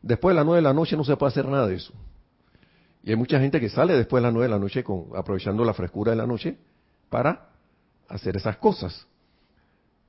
después 0.00 0.32
de 0.32 0.36
las 0.36 0.46
nueve 0.46 0.56
de 0.56 0.62
la 0.62 0.72
noche 0.72 0.96
no 0.96 1.04
se 1.04 1.14
puede 1.18 1.32
hacer 1.32 1.46
nada 1.46 1.66
de 1.66 1.74
eso. 1.74 1.92
Y 3.02 3.10
hay 3.10 3.16
mucha 3.16 3.38
gente 3.38 3.60
que 3.60 3.68
sale 3.68 3.94
después 3.94 4.22
de 4.22 4.28
las 4.28 4.32
nueve 4.32 4.46
de 4.46 4.54
la 4.54 4.58
noche 4.58 4.82
con, 4.82 5.08
aprovechando 5.14 5.62
la 5.62 5.74
frescura 5.74 6.12
de 6.12 6.16
la 6.16 6.26
noche 6.26 6.56
para 7.10 7.50
hacer 8.08 8.38
esas 8.38 8.56
cosas. 8.56 9.06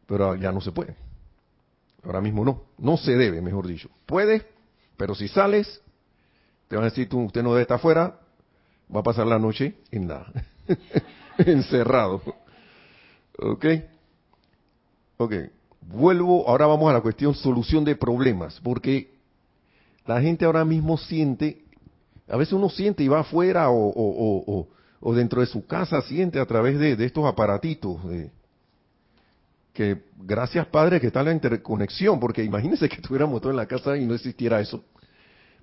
Pero 0.05 0.35
ya 0.35 0.53
no 0.53 0.61
se 0.61 0.71
puede. 0.71 0.95
Ahora 2.05 2.21
mismo 2.21 2.45
no. 2.45 2.63
No 2.77 2.95
se 2.95 3.17
debe, 3.17 3.41
mejor 3.41 3.67
dicho. 3.67 3.89
Puede, 4.05 4.47
pero 4.95 5.15
si 5.15 5.27
sales, 5.27 5.81
te 6.69 6.77
van 6.77 6.85
a 6.85 6.91
decir, 6.91 7.09
tú, 7.09 7.19
usted 7.25 7.43
no 7.43 7.49
debe 7.49 7.63
estar 7.63 7.75
afuera, 7.75 8.21
va 8.95 9.01
a 9.01 9.03
pasar 9.03 9.27
la 9.27 9.37
noche 9.37 9.75
en 9.91 10.07
nada. 10.07 10.31
encerrado. 11.37 12.21
¿Ok? 13.37 13.65
Ok, 15.17 15.33
vuelvo, 15.81 16.47
ahora 16.47 16.65
vamos 16.65 16.89
a 16.89 16.93
la 16.93 17.01
cuestión 17.01 17.35
solución 17.35 17.85
de 17.85 17.95
problemas, 17.95 18.59
porque 18.63 19.13
la 20.07 20.19
gente 20.19 20.45
ahora 20.45 20.65
mismo 20.65 20.97
siente, 20.97 21.63
a 22.27 22.37
veces 22.37 22.53
uno 22.53 22.69
siente 22.69 23.03
y 23.03 23.07
va 23.07 23.19
afuera 23.19 23.69
o, 23.69 23.75
o, 23.75 24.67
o, 24.99 25.13
dentro 25.13 25.41
de 25.41 25.47
su 25.47 25.67
casa, 25.67 26.01
siente 26.01 26.39
a 26.39 26.45
través 26.47 26.79
de, 26.79 26.93
estos 27.05 27.25
aparatitos, 27.25 27.99
que 29.73 30.03
gracias 30.17 30.65
Padre 30.67 30.99
que 30.99 31.07
está 31.07 31.21
la 31.21 31.31
interconexión, 31.31 32.19
porque 32.19 32.43
imagínense 32.43 32.89
que 32.89 32.95
estuviéramos 33.01 33.41
todos 33.41 33.53
en 33.53 33.57
la 33.57 33.67
casa 33.67 33.95
y 33.97 34.05
no 34.05 34.15
existiera 34.15 34.59
eso. 34.59 34.83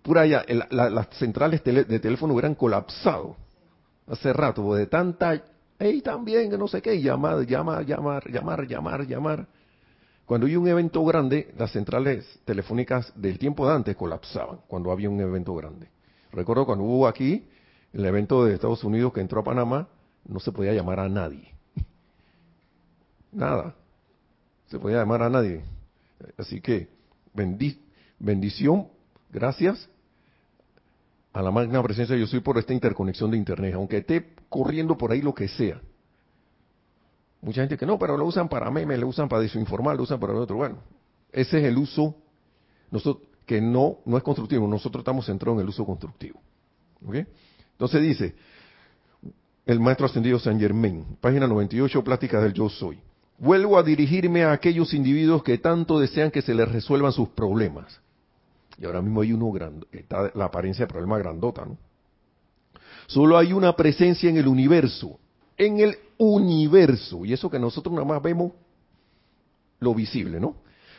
Pura 0.03 0.25
ya, 0.25 0.45
las 0.71 1.09
centrales 1.19 1.65
de 1.65 1.99
teléfono 1.99 2.33
hubieran 2.33 2.55
colapsado 2.55 3.37
hace 4.09 4.33
rato, 4.33 4.75
de 4.75 4.87
tanta, 4.87 5.43
hey, 5.79 6.01
también, 6.03 6.51
que 6.51 6.59
no 6.59 6.69
sé 6.69 6.83
qué, 6.83 7.01
llamar, 7.01 7.47
llamar, 7.47 7.85
llamar, 7.85 8.31
llamar, 8.31 8.67
llamar, 8.67 9.07
llamar. 9.07 9.47
Cuando 10.25 10.47
hay 10.47 10.57
un 10.57 10.69
evento 10.69 11.05
grande, 11.05 11.55
las 11.57 11.73
centrales 11.73 12.41
telefónicas 12.45 13.13
del 13.15 13.39
tiempo 13.39 13.67
de 13.67 13.75
antes 13.75 13.97
colapsaban, 13.97 14.61
cuando 14.67 14.91
había 14.91 15.09
un 15.09 15.21
evento 15.21 15.55
grande. 15.55 15.89
Recuerdo 16.33 16.67
cuando 16.67 16.85
hubo 16.85 17.09
aquí 17.09 17.47
el 17.93 18.05
evento 18.05 18.45
de 18.45 18.55
Estados 18.55 18.85
Unidos 18.85 19.13
que 19.13 19.21
entró 19.21 19.41
a 19.41 19.45
Panamá, 19.45 19.89
no 20.27 20.41
se 20.41 20.53
podía 20.53 20.75
llamar 20.75 21.01
a 21.01 21.09
nadie. 21.09 21.55
Nada. 23.33 23.75
Se 24.67 24.79
podía 24.79 24.99
llamar 24.99 25.23
a 25.23 25.31
nadie. 25.31 25.65
Así 26.37 26.61
que 26.61 26.89
bendición, 28.19 28.89
gracias 29.31 29.89
a 31.39 31.43
la 31.43 31.53
magna 31.53 31.81
presencia 31.85 32.17
yo 32.17 32.27
soy 32.27 32.41
por 32.41 32.59
esta 32.59 32.73
interconexión 32.73 33.31
de 33.31 33.37
Internet, 33.37 33.75
aunque 33.75 33.99
esté 33.99 34.35
corriendo 34.49 34.99
por 34.99 35.13
ahí 35.13 35.23
lo 35.23 35.33
que 35.33 35.47
sea. 35.47 35.81
Mucha 37.41 37.61
gente 37.61 37.77
que 37.77 37.87
no, 37.87 37.97
pero 37.97 38.17
lo 38.17 38.25
usan 38.25 38.49
para 38.49 38.69
memes, 38.73 38.99
lo 38.99 39.07
usan 39.07 39.29
para 39.29 39.43
desinformar, 39.43 39.97
lo 39.97 40.03
usan 40.03 40.19
para 40.19 40.33
lo 40.33 40.41
otro. 40.41 40.57
Bueno, 40.57 40.79
ese 41.31 41.61
es 41.61 41.65
el 41.67 41.79
uso 41.79 42.17
que 43.47 43.61
no, 43.61 43.99
no 44.05 44.17
es 44.17 44.25
constructivo. 44.25 44.67
Nosotros 44.67 45.03
estamos 45.03 45.27
centrados 45.27 45.59
en 45.59 45.63
el 45.63 45.69
uso 45.69 45.87
constructivo. 45.87 46.41
Entonces 47.71 48.03
dice, 48.03 48.35
el 49.65 49.79
maestro 49.79 50.07
ascendido 50.07 50.41
San 50.41 50.59
Germain, 50.59 51.05
página 51.21 51.47
98, 51.47 52.03
plática 52.03 52.41
del 52.41 52.53
yo 52.53 52.69
soy. 52.69 52.99
Vuelvo 53.39 53.79
a 53.79 53.85
dirigirme 53.85 54.43
a 54.43 54.51
aquellos 54.51 54.93
individuos 54.93 55.45
que 55.45 55.59
tanto 55.59 56.01
desean 56.01 56.33
que 56.33 56.43
se 56.43 56.53
les 56.53 56.69
resuelvan 56.69 57.13
sus 57.13 57.29
problemas. 57.29 58.01
Y 58.79 58.85
ahora 58.85 59.03
mismo 59.03 59.21
hay 59.21 59.33
uno 59.33 59.51
grande, 59.51 59.87
está 59.93 60.31
la 60.35 60.45
apariencia 60.45 60.87
de 60.87 60.93
problema 60.93 61.19
grandota, 61.19 61.65
¿no? 61.65 61.77
Solo 63.09 63.39
hay 63.39 63.53
una 63.53 63.75
presencia 63.75 64.29
en 64.29 64.37
el 64.37 64.47
universo, 64.47 65.19
en 65.57 65.81
el 65.81 65.97
universo. 66.19 67.25
Y 67.25 67.33
eso 67.33 67.51
que 67.51 67.59
nosotros 67.59 67.93
nada 67.95 68.07
más 68.07 68.23
vemos 68.23 68.53
lo 69.81 69.95
visible, 69.95 70.39
¿no? 70.39 70.57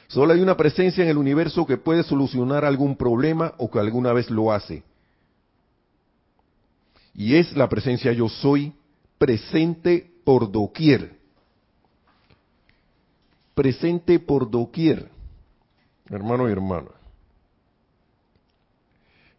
Solo 0.07 0.33
hay 0.33 0.41
una 0.41 0.57
presencia 0.57 1.03
en 1.03 1.09
el 1.12 1.17
universo 1.17 1.67
que 1.67 1.77
puede 1.77 2.03
solucionar 2.03 2.65
algún 2.65 2.95
problema 2.95 3.53
o 3.59 3.69
que 3.69 3.79
alguna 3.79 4.12
vez 4.12 4.29
lo 4.31 4.51
hace. 4.51 4.83
Y 7.13 7.36
es 7.36 7.55
la 7.55 7.69
presencia 7.69 8.12
yo 8.12 8.27
soy 8.27 8.74
presente 9.19 10.12
por 10.24 10.51
doquier. 10.51 11.15
Presente 13.53 14.19
por 14.19 14.50
doquier, 14.50 15.12
hermano 16.09 16.50
y 16.50 16.51
hermana. 16.53 16.99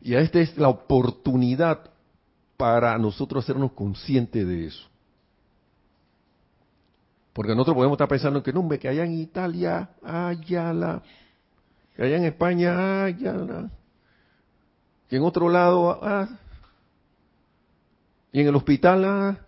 Y 0.01 0.15
esta 0.15 0.41
es 0.41 0.57
la 0.57 0.69
oportunidad 0.69 1.91
para 2.57 2.97
nosotros 2.99 3.45
hacernos 3.45 3.73
conscientes 3.73 4.47
de 4.47 4.67
eso. 4.67 4.89
Porque 7.33 7.53
nosotros 7.53 7.77
podemos 7.77 7.97
estar 7.97 8.09
pensando 8.09 8.43
que 8.43 8.53
no, 8.53 8.69
que 8.69 8.89
allá 8.89 9.05
en 9.05 9.15
Italia, 9.15 9.91
allá 10.03 10.73
la, 10.73 11.03
que 11.95 12.03
allá 12.03 12.17
en 12.17 12.25
España, 12.25 13.05
allá 13.05 13.33
la, 13.33 13.71
que 15.09 15.17
en 15.17 15.23
otro 15.23 15.49
lado, 15.49 15.99
ah, 16.03 16.29
y 18.33 18.41
en 18.41 18.49
el 18.49 18.55
hospital, 18.55 19.05
ah, 19.05 19.39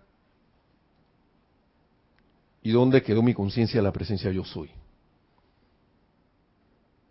¿y 2.62 2.70
dónde 2.70 3.03
quedó 3.03 3.22
mi 3.22 3.35
conciencia 3.35 3.81
de 3.81 3.85
la 3.85 3.92
presencia 3.92 4.31
yo 4.31 4.44
soy? 4.44 4.70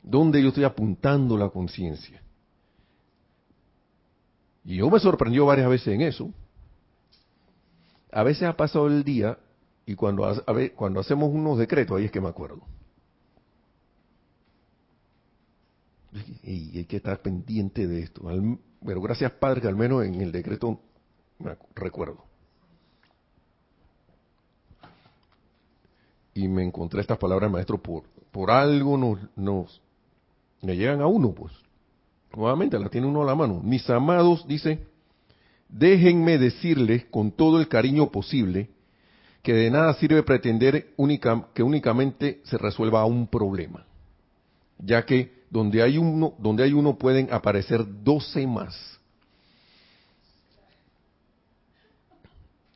¿Dónde 0.04 0.42
yo 0.42 0.50
estoy 0.50 0.63
apuntando 0.63 1.38
la 1.38 1.50
conciencia? 1.50 2.22
Y 4.63 4.78
yo 4.78 4.89
me 4.89 5.00
sorprendió 5.00 5.45
varias 5.45 5.69
veces 5.69 5.88
en 5.89 6.02
eso. 6.02 6.32
A 8.12 8.24
veces 8.24 8.43
ha 8.43 8.56
pasado 8.56 8.88
el 8.88 9.04
día 9.04 9.38
y 9.86 9.95
cuando, 9.95 10.28
cuando 10.76 11.00
hacemos 11.00 11.30
unos 11.34 11.58
decretos, 11.58 11.97
ahí 11.97 12.06
es 12.06 12.12
que 12.12 12.21
me 12.21 12.30
acuerdo. 12.30 12.62
Y 16.43 16.78
hay 16.78 16.86
que 16.86 16.97
estar 16.97 17.21
pendiente 17.21 17.88
de 17.88 18.02
esto. 18.02 18.21
pero 18.86 19.02
gracias 19.02 19.32
Padre 19.32 19.62
que 19.62 19.67
al 19.67 19.76
menos 19.76 20.04
en 20.04 20.21
el 20.21 20.32
decreto 20.32 20.80
me 21.39 21.58
recuerdo. 21.74 22.24
Y 26.34 26.47
me 26.47 26.63
encontré 26.63 27.02
estas 27.02 27.17
palabras, 27.17 27.52
maestro, 27.52 27.78
por, 27.82 28.04
por 28.32 28.52
algo 28.52 28.97
nos, 28.97 29.19
nos, 29.36 29.82
me 30.62 30.76
llegan 30.78 31.02
a 31.02 31.08
uno, 31.08 31.34
pues. 31.34 31.52
Nuevamente 32.36 32.80
la 32.80 32.89
tiene 32.89 33.08
uno 33.08 33.24
a 33.24 33.26
la 33.26 33.36
mano. 33.36 33.62
Mis 33.63 33.89
amados, 33.89 34.48
dice, 34.48 34.80
déjenme 35.67 36.38
decirles 36.38 37.06
con 37.06 37.32
todo 37.32 37.60
el 37.60 37.67
cariño 37.67 38.10
posible 38.10 38.70
que 39.41 39.54
de 39.54 39.72
nada 39.72 39.94
sirve 39.96 40.24
pretender 40.24 40.94
que 41.54 41.63
únicamente 41.63 42.41
se 42.44 42.58
resuelva 42.58 43.06
un 43.06 43.28
problema, 43.28 43.86
ya 44.78 45.04
que 45.06 45.41
donde 45.50 45.82
hay 45.82 45.98
uno, 45.98 46.34
donde 46.38 46.63
hay 46.63 46.74
uno 46.74 46.96
pueden 46.98 47.34
aparecer 47.34 47.84
doce 48.04 48.46
más. 48.46 49.00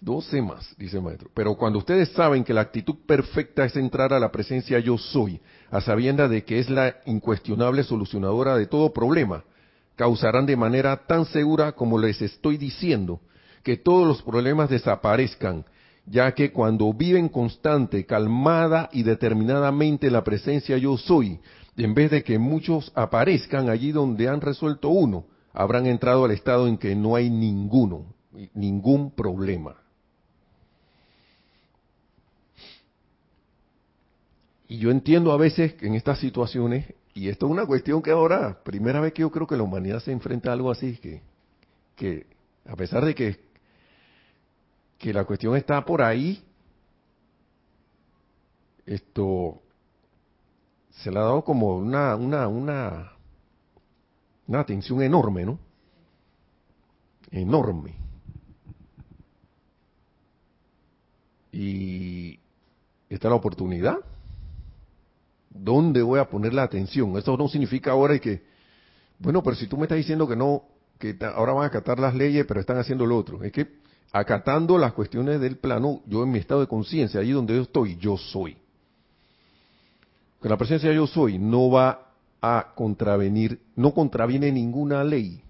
Doce 0.06 0.39
más, 0.39 0.76
dice 0.78 0.98
el 0.98 1.04
maestro. 1.04 1.32
Pero 1.34 1.56
cuando 1.56 1.80
ustedes 1.80 2.10
saben 2.10 2.44
que 2.44 2.54
la 2.54 2.62
actitud 2.62 2.94
perfecta 3.08 3.65
es 3.65 3.76
entrar 3.76 4.13
a 4.13 4.20
la 4.20 4.32
presencia 4.32 4.78
yo 4.78 5.00
soy, 5.00 5.41
a 5.72 5.82
sabienda 5.82 6.28
de 6.28 6.44
que 6.44 6.60
es 6.60 6.70
la 6.70 6.98
incuestionable 7.08 7.84
solucionadora 7.84 8.56
de 8.56 8.68
todo 8.68 8.94
problema, 8.94 9.44
causarán 9.96 10.46
de 10.46 10.56
manera 10.56 11.08
tan 11.08 11.26
segura 11.26 11.72
como 11.72 11.98
les 11.98 12.22
estoy 12.22 12.58
diciendo 12.58 13.20
que 13.63 13.78
todos 13.78 14.08
los 14.08 14.22
problemas 14.22 14.70
desaparezcan, 14.70 15.65
ya 16.06 16.36
que 16.36 16.52
cuando 16.52 16.94
viven 16.94 17.28
constante, 17.28 18.06
calmada 18.06 18.91
y 18.94 19.02
determinadamente 19.02 20.12
la 20.12 20.24
presencia 20.24 20.78
yo 20.78 20.98
soy, 20.98 21.39
en 21.78 21.96
vez 21.96 22.12
de 22.12 22.24
que 22.24 22.38
muchos 22.38 22.91
aparezcan 22.94 23.70
allí 23.72 23.91
donde 23.91 24.30
han 24.30 24.41
resuelto 24.41 24.89
uno, 24.89 25.26
habrán 25.52 25.88
entrado 25.88 26.26
al 26.26 26.32
estado 26.32 26.68
en 26.68 26.78
que 26.78 26.96
no 26.96 27.15
hay 27.15 27.32
ninguno, 27.32 28.13
ningún 28.54 29.10
problema. 29.10 29.78
Y 34.76 34.80
yo 34.80 34.92
entiendo 34.92 35.32
a 35.32 35.38
veces 35.38 35.74
que 35.76 35.88
en 35.88 35.96
estas 35.96 36.20
situaciones, 36.20 36.94
y 37.14 37.30
esto 37.30 37.46
es 37.46 37.52
una 37.54 37.66
cuestión 37.66 38.02
que 38.02 38.12
ahora, 38.12 38.62
primera 38.62 39.00
vez 39.00 39.14
que 39.14 39.22
yo 39.22 39.32
creo 39.32 39.48
que 39.48 39.56
la 39.56 39.64
humanidad 39.64 40.02
se 40.02 40.12
enfrenta 40.12 40.50
a 40.50 40.54
algo 40.54 40.70
así, 40.70 40.98
que, 40.98 41.22
que 41.96 42.28
a 42.66 42.76
pesar 42.76 43.06
de 43.06 43.16
que, 43.16 43.40
que 44.98 45.14
la 45.14 45.24
cuestión 45.24 45.56
está 45.56 45.86
por 45.86 46.02
ahí, 46.02 46.44
esto 48.86 49.62
se 50.90 51.10
le 51.10 51.20
ha 51.20 51.24
dado 51.24 51.46
como 51.46 51.78
una, 51.78 52.18
una, 52.18 52.46
una, 52.50 53.14
una 54.46 54.60
atención 54.60 55.02
enorme, 55.02 55.46
¿no? 55.46 55.58
Enorme. 57.32 57.96
Y 61.54 62.38
esta 63.10 63.30
es 63.30 63.32
la 63.32 63.36
oportunidad 63.36 64.00
¿Dónde 65.58 66.02
voy 66.02 66.20
a 66.20 66.30
poner 66.30 66.54
la 66.54 66.63
atención? 66.63 67.18
Esto 67.18 67.38
no 67.38 67.48
significa 67.48 67.91
ahora 67.91 68.20
que, 68.20 68.44
bueno, 69.20 69.41
pero 69.41 69.56
si 69.56 69.68
tú 69.68 69.78
me 69.78 69.84
estás 69.84 69.98
diciendo 69.98 70.28
que 70.28 70.36
no, 70.36 70.63
que 71.00 71.18
ahora 71.34 71.54
van 71.54 71.63
a 71.63 71.68
acatar 71.68 71.98
las 71.98 72.13
leyes, 72.13 72.46
pero 72.46 72.60
están 72.60 72.78
haciendo 72.78 73.06
lo 73.06 73.18
otro. 73.18 73.41
Es 73.41 73.54
que 73.54 73.68
acatando 74.12 74.78
las 74.78 74.91
cuestiones 74.91 75.39
del 75.39 75.58
plano, 75.58 76.02
yo 76.08 76.24
en 76.24 76.32
mi 76.32 76.39
estado 76.39 76.60
de 76.60 76.68
conciencia, 76.68 77.22
ahí 77.22 77.32
donde 77.32 77.56
yo 77.56 77.62
estoy, 77.62 77.96
yo 77.96 78.18
soy. 78.18 78.58
Con 80.41 80.52
la 80.52 80.58
presencia 80.58 80.89
de 80.89 80.96
yo 80.96 81.08
soy 81.08 81.39
no 81.39 81.72
va 81.72 82.10
a 82.41 82.74
contravenir, 82.76 83.60
no 83.78 83.94
contraviene 83.94 84.52
ninguna 84.52 85.04
ley. 85.04 85.41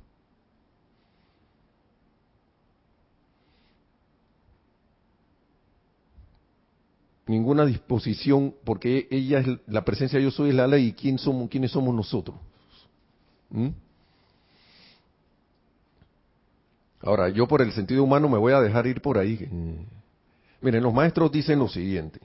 Ninguna 7.27 7.65
disposición, 7.65 8.53
porque 8.63 9.07
ella 9.09 9.39
es 9.39 9.47
la 9.67 9.83
presencia 9.83 10.19
de 10.19 10.25
yo 10.25 10.31
soy 10.31 10.49
es 10.49 10.55
la 10.55 10.67
ley, 10.67 10.87
y 10.87 10.93
quién 10.93 11.17
somos, 11.17 11.49
quiénes 11.49 11.71
somos 11.71 11.93
nosotros. 11.93 12.37
¿Mm? 13.49 13.69
Ahora, 17.01 17.29
yo 17.29 17.47
por 17.47 17.61
el 17.61 17.71
sentido 17.71 18.03
humano 18.03 18.27
me 18.27 18.37
voy 18.37 18.53
a 18.53 18.61
dejar 18.61 18.87
ir 18.87 19.01
por 19.01 19.17
ahí. 19.17 19.47
Miren, 20.61 20.83
los 20.83 20.93
maestros 20.93 21.31
dicen 21.31 21.59
lo 21.59 21.67
siguiente. 21.67 22.19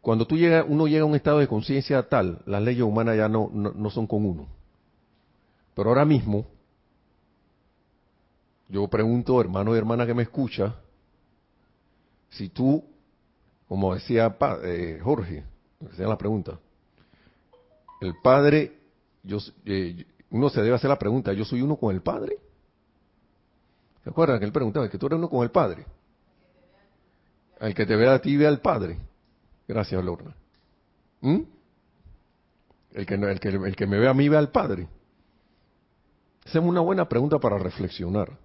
cuando 0.00 0.26
tú 0.26 0.36
llega, 0.36 0.64
uno 0.64 0.86
llega 0.86 1.02
a 1.02 1.06
un 1.06 1.14
estado 1.14 1.38
de 1.38 1.48
conciencia 1.48 2.08
tal, 2.08 2.42
las 2.46 2.62
leyes 2.62 2.82
humanas 2.82 3.16
ya 3.16 3.28
no, 3.28 3.50
no, 3.52 3.72
no 3.72 3.90
son 3.90 4.06
con 4.06 4.24
uno. 4.24 4.46
Pero 5.74 5.90
ahora 5.90 6.04
mismo, 6.04 6.46
yo 8.68 8.86
pregunto, 8.88 9.40
hermano 9.40 9.74
y 9.74 9.78
hermana 9.78 10.06
que 10.06 10.14
me 10.14 10.22
escucha, 10.22 10.74
si 12.30 12.48
tú, 12.48 12.84
como 13.68 13.94
decía 13.94 14.36
eh, 14.64 15.00
Jorge, 15.02 15.44
decía 15.80 16.06
la 16.06 16.18
pregunta, 16.18 16.58
el 18.00 18.14
Padre, 18.22 18.78
yo, 19.22 19.38
eh, 19.64 20.06
uno 20.30 20.48
se 20.50 20.62
debe 20.62 20.74
hacer 20.74 20.90
la 20.90 20.98
pregunta, 20.98 21.32
¿yo 21.32 21.44
soy 21.44 21.62
uno 21.62 21.76
con 21.76 21.94
el 21.94 22.00
Padre? 22.00 22.38
¿Se 24.04 24.10
acuerdan 24.10 24.38
que 24.38 24.46
él 24.46 24.52
preguntaba, 24.52 24.88
que 24.88 24.98
tú 24.98 25.06
eres 25.06 25.18
uno 25.18 25.28
con 25.28 25.42
el 25.42 25.50
Padre? 25.50 25.84
El 27.60 27.74
que 27.74 27.84
te 27.84 27.96
vea 27.96 28.14
a 28.14 28.18
ti 28.20 28.36
ve 28.36 28.46
al 28.46 28.60
Padre. 28.60 28.98
Gracias, 29.66 30.02
Lorna. 30.02 30.34
¿Mm? 31.20 31.40
El, 32.92 33.06
que, 33.06 33.14
el, 33.14 33.40
que, 33.40 33.48
el 33.48 33.76
que 33.76 33.86
me 33.86 33.98
ve 33.98 34.08
a 34.08 34.14
mí 34.14 34.28
ve 34.28 34.36
al 34.36 34.50
Padre. 34.50 34.88
Esa 36.46 36.60
es 36.60 36.64
una 36.64 36.80
buena 36.80 37.06
pregunta 37.06 37.38
para 37.38 37.58
reflexionar. 37.58 38.38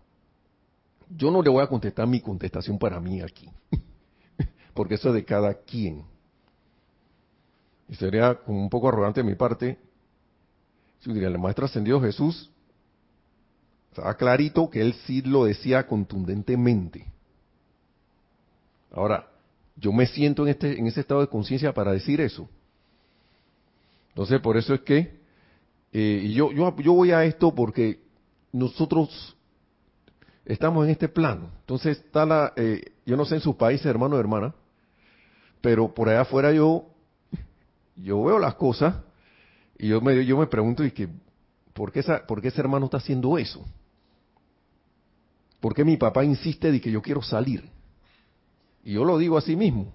Yo 1.10 1.32
no 1.32 1.42
le 1.42 1.50
voy 1.50 1.64
a 1.64 1.68
contestar 1.68 2.08
mi 2.08 2.20
contestación 2.20 2.78
para 2.78 3.00
mí 3.00 3.22
aquí, 3.22 3.50
porque 4.74 4.96
eso 4.96 5.10
es 5.10 5.16
de 5.16 5.26
cada 5.26 5.54
quien. 5.54 6.04
Y 7.90 7.96
sería 7.96 8.40
un 8.48 8.70
poco 8.70 8.90
arrogante 8.90 9.22
de 9.22 9.30
mi 9.30 9.36
parte 9.36 9.78
si 11.04 11.12
diría, 11.12 11.28
el 11.28 11.38
maestro 11.38 11.66
ascendido 11.66 12.00
Jesús, 12.00 12.50
estaba 13.90 14.16
clarito 14.16 14.70
que 14.70 14.82
él 14.82 14.94
sí 15.06 15.22
lo 15.22 15.46
decía 15.46 15.86
contundentemente. 15.86 17.06
Ahora, 18.92 19.28
yo 19.76 19.92
me 19.92 20.08
siento 20.08 20.44
en, 20.44 20.50
este, 20.50 20.80
en 20.80 20.88
ese 20.88 21.02
estado 21.02 21.22
de 21.22 21.28
conciencia 21.28 21.74
para 21.74 21.92
decir 21.92 22.22
eso. 22.22 22.48
Entonces, 24.10 24.40
por 24.40 24.56
eso 24.56 24.74
es 24.74 24.82
que, 24.82 25.20
eh, 25.92 26.32
yo, 26.34 26.52
yo, 26.54 26.74
yo 26.78 26.94
voy 26.94 27.12
a 27.12 27.26
esto 27.26 27.54
porque 27.54 28.00
nosotros 28.54 29.36
estamos 30.46 30.86
en 30.86 30.92
este 30.92 31.10
plano. 31.10 31.50
Entonces, 31.62 31.98
está 31.98 32.26
la, 32.26 32.54
eh, 32.56 32.94
yo 33.06 33.18
no 33.18 33.26
sé 33.26 33.36
en 33.36 33.42
sus 33.42 33.56
países, 33.56 33.86
hermano 33.88 34.16
o 34.16 34.20
hermana, 34.20 34.56
pero 35.64 35.94
por 35.94 36.10
allá 36.10 36.24
afuera 36.24 36.52
yo, 36.52 36.90
yo 37.96 38.22
veo 38.22 38.38
las 38.38 38.56
cosas 38.56 38.96
y 39.78 39.88
yo 39.88 40.02
me, 40.02 40.26
yo 40.26 40.38
me 40.38 40.48
pregunto, 40.48 40.84
y 40.84 40.92
que, 40.92 41.08
¿por 41.72 41.90
qué, 41.90 42.02
esa, 42.02 42.28
¿por 42.28 42.42
qué 42.42 42.50
ese 42.50 42.60
hermano 42.60 42.88
está 42.88 42.98
haciendo 42.98 43.38
eso? 43.38 43.66
¿Por 45.62 45.74
qué 45.74 45.86
mi 45.86 45.96
papá 45.96 46.26
insiste 46.26 46.70
de 46.70 46.82
que 46.82 46.92
yo 46.92 47.02
quiero 47.02 47.22
salir? 47.22 47.64
Y 48.84 48.92
yo 48.96 49.06
lo 49.06 49.18
digo 49.18 49.38
así 49.38 49.56
mismo. 49.56 49.94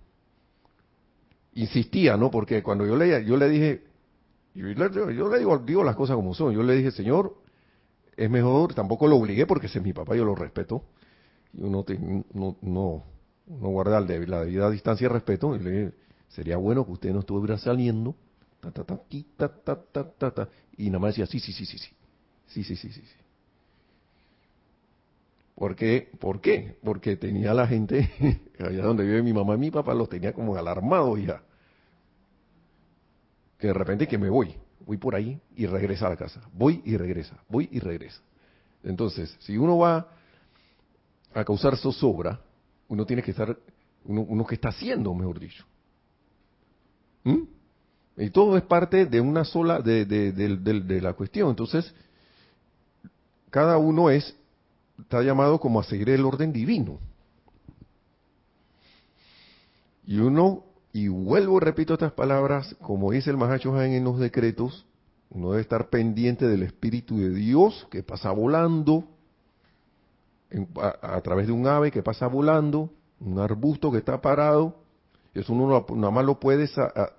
Insistía, 1.52 2.16
¿no? 2.16 2.31
Porque 2.31 2.62
cuando 2.62 2.87
yo 2.87 2.96
le, 2.96 3.22
yo 3.26 3.37
le 3.37 3.50
dije, 3.50 3.85
yo 4.54 4.68
le, 4.68 5.14
yo 5.14 5.28
le 5.28 5.38
digo, 5.38 5.85
las 5.85 5.96
cosas 5.96 6.16
como 6.16 6.33
son. 6.33 6.54
Yo 6.54 6.62
le 6.62 6.76
dije, 6.76 6.92
Señor, 6.92 7.37
es 8.16 8.31
mejor, 8.31 8.72
tampoco 8.72 9.07
lo 9.07 9.16
obligué 9.16 9.44
porque 9.44 9.66
ese 9.66 9.81
es 9.81 9.85
mi 9.85 9.92
papá, 9.92 10.16
yo 10.16 10.24
lo 10.24 10.35
respeto. 10.35 10.83
Y 11.52 11.61
uno 11.61 11.85
no, 12.33 12.57
no, 12.62 13.04
no 13.49 13.69
guarda 13.69 14.01
la 14.01 14.07
debida 14.07 14.71
distancia 14.71 15.07
y 15.07 15.09
respeto. 15.09 15.57
Y 15.57 15.61
le 15.61 15.93
sería 16.29 16.57
bueno 16.57 16.85
que 16.85 16.93
usted 16.93 17.13
no 17.13 17.21
estuviera 17.21 17.59
saliendo. 17.59 18.15
Ta, 18.61 18.71
ta, 18.71 18.85
ta, 18.85 18.99
ta, 19.37 19.77
ta, 19.93 20.05
ta, 20.05 20.31
ta, 20.31 20.49
y 20.77 20.87
nada 20.87 20.99
más 20.99 21.15
decía, 21.15 21.27
sí, 21.27 21.39
sí, 21.39 21.53
sí, 21.53 21.65
sí, 21.65 21.79
sí. 21.79 21.91
Sí, 22.49 22.65
sí, 22.65 22.77
sí, 22.77 22.91
sí. 22.91 23.03
sí. 23.03 23.17
¿Por 25.55 25.75
qué? 25.75 26.09
¿Por 26.21 26.41
qué? 26.41 26.77
Porque 26.85 27.17
tenía 27.17 27.53
la 27.53 27.67
gente, 27.67 28.11
allá 28.61 28.85
donde 28.85 29.05
vive 29.05 29.23
mi 29.23 29.33
mamá 29.33 29.55
y 29.55 29.59
mi 29.59 29.71
papá, 29.73 29.93
los 29.93 30.09
tenía 30.09 30.33
como 30.33 30.57
alarmados 30.57 31.21
ya. 31.21 31.43
Que 33.59 33.69
de 33.69 33.73
repente 33.73 34.07
que 34.07 34.19
me 34.19 34.31
voy, 34.31 34.55
voy 34.87 34.97
por 34.99 35.17
ahí 35.17 35.41
y 35.57 35.67
regresa 35.67 36.07
a 36.07 36.11
la 36.11 36.17
casa. 36.17 36.41
Voy 36.53 36.81
y 36.85 36.97
regresa, 36.97 37.37
voy 37.49 37.69
y 37.73 37.81
regresa. 37.81 38.21
Entonces, 38.85 39.37
si 39.41 39.59
uno 39.59 39.79
va 39.79 40.09
a 41.35 41.45
causar 41.45 41.77
zozobra, 41.77 42.41
uno 42.88 43.07
tiene 43.07 43.22
que 43.22 43.31
estar, 43.31 43.57
uno, 44.05 44.22
uno 44.22 44.46
que 44.46 44.55
está 44.57 44.70
haciendo, 44.70 45.14
mejor 45.14 45.38
dicho. 45.38 45.64
¿Mm? 47.24 47.42
Y 48.16 48.31
todo 48.31 48.57
es 48.57 48.64
parte 48.64 49.07
de 49.07 49.20
una 49.20 49.44
sola, 49.44 49.81
de, 49.81 50.05
de, 50.05 50.33
de 50.33 51.01
la 51.01 51.12
cuestión. 51.12 51.51
Entonces, 51.51 51.94
cada 53.51 53.79
uno 53.79 54.11
es 54.11 54.35
está 55.01 55.22
llamado 55.22 55.61
como 55.61 55.81
a 55.81 55.85
seguir 55.85 56.11
el 56.11 56.24
orden 56.24 56.53
divino. 56.53 56.98
Y 60.07 60.18
uno, 60.18 60.64
y 60.92 61.09
vuelvo 61.09 61.61
repito 61.61 61.94
estas 61.94 62.12
palabras, 62.12 62.74
como 62.81 63.12
dice 63.12 63.31
el 63.31 63.37
Mahacho 63.37 63.81
en 63.83 64.05
los 64.05 64.18
decretos, 64.18 64.87
uno 65.31 65.51
debe 65.51 65.62
estar 65.62 65.90
pendiente 65.90 66.46
del 66.48 66.62
Espíritu 66.62 67.18
de 67.18 67.31
Dios 67.31 67.87
que 67.90 68.03
pasa 68.03 68.31
volando, 68.31 69.05
a, 70.81 71.21
través 71.21 71.47
de 71.47 71.53
un 71.53 71.67
ave 71.67 71.91
que 71.91 72.03
pasa 72.03 72.27
volando, 72.27 72.91
un 73.21 73.39
arbusto 73.39 73.91
que 73.91 73.99
está 73.99 74.21
parado, 74.21 74.77
eso 75.35 75.53
uno 75.53 75.85
nada 75.91 76.11
más 76.11 76.25
lo 76.25 76.41
puede 76.41 76.69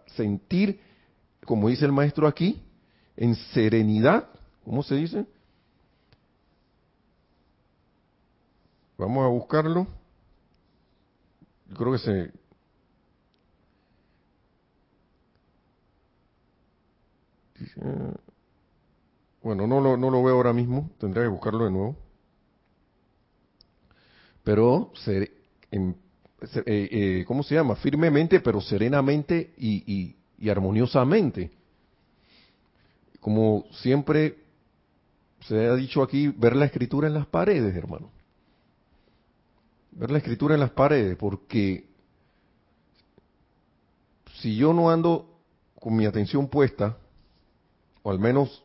sentir, 0.08 0.80
como 1.46 1.70
dice 1.70 1.86
el 1.86 1.92
maestro 1.92 2.28
aquí, 2.28 2.62
en 3.15 3.36
serenidad, 3.36 4.30
¿cómo 4.63 4.84
se 4.84 4.96
dice? 4.96 5.26
Vamos 8.98 9.24
a 9.24 9.28
buscarlo. 9.28 9.88
Yo 11.70 11.76
creo 11.76 11.92
que 11.94 12.00
se... 12.00 12.32
Bueno, 19.42 19.68
no 19.68 19.80
lo, 19.80 19.96
no 19.96 20.10
lo 20.10 20.24
veo 20.24 20.36
ahora 20.36 20.54
mismo, 20.54 20.89
tendría 20.98 21.24
que 21.24 21.30
buscarlo 21.30 21.65
de 21.65 21.72
nuevo. 21.72 22.09
Pero, 24.49 24.91
se, 24.95 25.31
en, 25.69 25.95
eh, 26.41 26.63
eh, 26.65 27.23
¿cómo 27.27 27.43
se 27.43 27.53
llama? 27.53 27.75
Firmemente, 27.75 28.39
pero 28.39 28.59
serenamente 28.59 29.53
y, 29.59 30.15
y 30.39 30.49
armoniosamente. 30.49 31.51
Como 33.19 33.65
siempre 33.69 34.39
se 35.41 35.67
ha 35.67 35.75
dicho 35.75 36.01
aquí, 36.01 36.29
ver 36.29 36.55
la 36.55 36.65
escritura 36.65 37.07
en 37.07 37.13
las 37.13 37.27
paredes, 37.27 37.75
hermano 37.75 38.09
ver 39.91 40.09
la 40.09 40.17
escritura 40.17 40.55
en 40.55 40.62
las 40.62 40.71
paredes, 40.71 41.15
porque 41.15 41.88
si 44.38 44.55
yo 44.55 44.73
no 44.73 44.89
ando 44.89 45.39
con 45.79 45.95
mi 45.95 46.07
atención 46.07 46.47
puesta, 46.47 46.97
o 48.01 48.09
al 48.09 48.17
menos 48.17 48.63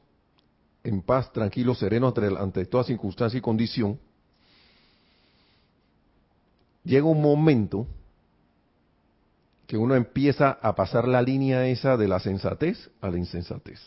en 0.82 1.02
paz, 1.02 1.30
tranquilo, 1.30 1.74
sereno 1.74 2.06
ante, 2.06 2.26
ante 2.38 2.64
toda 2.64 2.84
circunstancia 2.84 3.36
y 3.36 3.42
condición, 3.42 3.98
llega 6.84 7.06
un 7.06 7.20
momento 7.20 7.86
que 9.66 9.76
uno 9.76 9.94
empieza 9.94 10.50
a 10.50 10.74
pasar 10.74 11.08
la 11.08 11.22
línea 11.22 11.66
esa 11.66 11.96
de 11.96 12.06
la 12.06 12.20
sensatez 12.20 12.90
a 13.00 13.08
la 13.08 13.18
insensatez. 13.18 13.80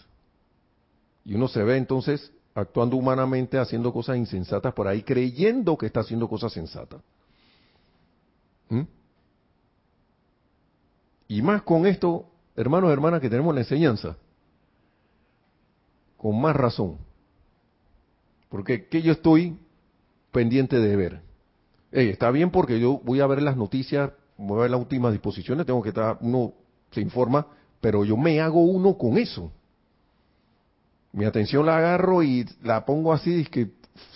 Y 1.23 1.35
uno 1.35 1.47
se 1.47 1.63
ve 1.63 1.77
entonces 1.77 2.31
actuando 2.55 2.97
humanamente, 2.97 3.59
haciendo 3.59 3.93
cosas 3.93 4.17
insensatas 4.17 4.73
por 4.73 4.87
ahí, 4.87 5.03
creyendo 5.03 5.77
que 5.77 5.85
está 5.85 5.99
haciendo 5.99 6.27
cosas 6.27 6.51
sensatas. 6.51 7.01
¿Mm? 8.69 8.81
Y 11.27 11.41
más 11.41 11.61
con 11.61 11.85
esto, 11.85 12.25
hermanos 12.55 12.89
y 12.89 12.93
hermanas, 12.93 13.21
que 13.21 13.29
tenemos 13.29 13.53
la 13.53 13.61
enseñanza, 13.61 14.17
con 16.17 16.41
más 16.41 16.55
razón. 16.55 16.97
Porque 18.49 18.87
que 18.87 19.03
yo 19.03 19.11
estoy 19.11 19.59
pendiente 20.31 20.79
de 20.79 20.95
ver. 20.95 21.26
Está 21.91 22.31
bien 22.31 22.51
porque 22.51 22.79
yo 22.79 22.99
voy 23.03 23.21
a 23.21 23.27
ver 23.27 23.41
las 23.41 23.57
noticias, 23.57 24.11
voy 24.37 24.59
a 24.59 24.61
ver 24.63 24.71
las 24.71 24.79
últimas 24.79 25.11
disposiciones, 25.11 25.65
tengo 25.65 25.81
que 25.81 25.89
estar, 25.89 26.17
uno 26.21 26.53
se 26.91 27.01
informa, 27.01 27.47
pero 27.81 28.03
yo 28.05 28.17
me 28.17 28.39
hago 28.39 28.61
uno 28.61 28.97
con 28.97 29.17
eso. 29.17 29.51
Mi 31.13 31.25
atención 31.25 31.65
la 31.65 31.77
agarro 31.77 32.21
y 32.23 32.45
la 32.63 32.85
pongo 32.85 33.13
así, 33.13 33.41
es 33.41 33.49
que 33.49 33.71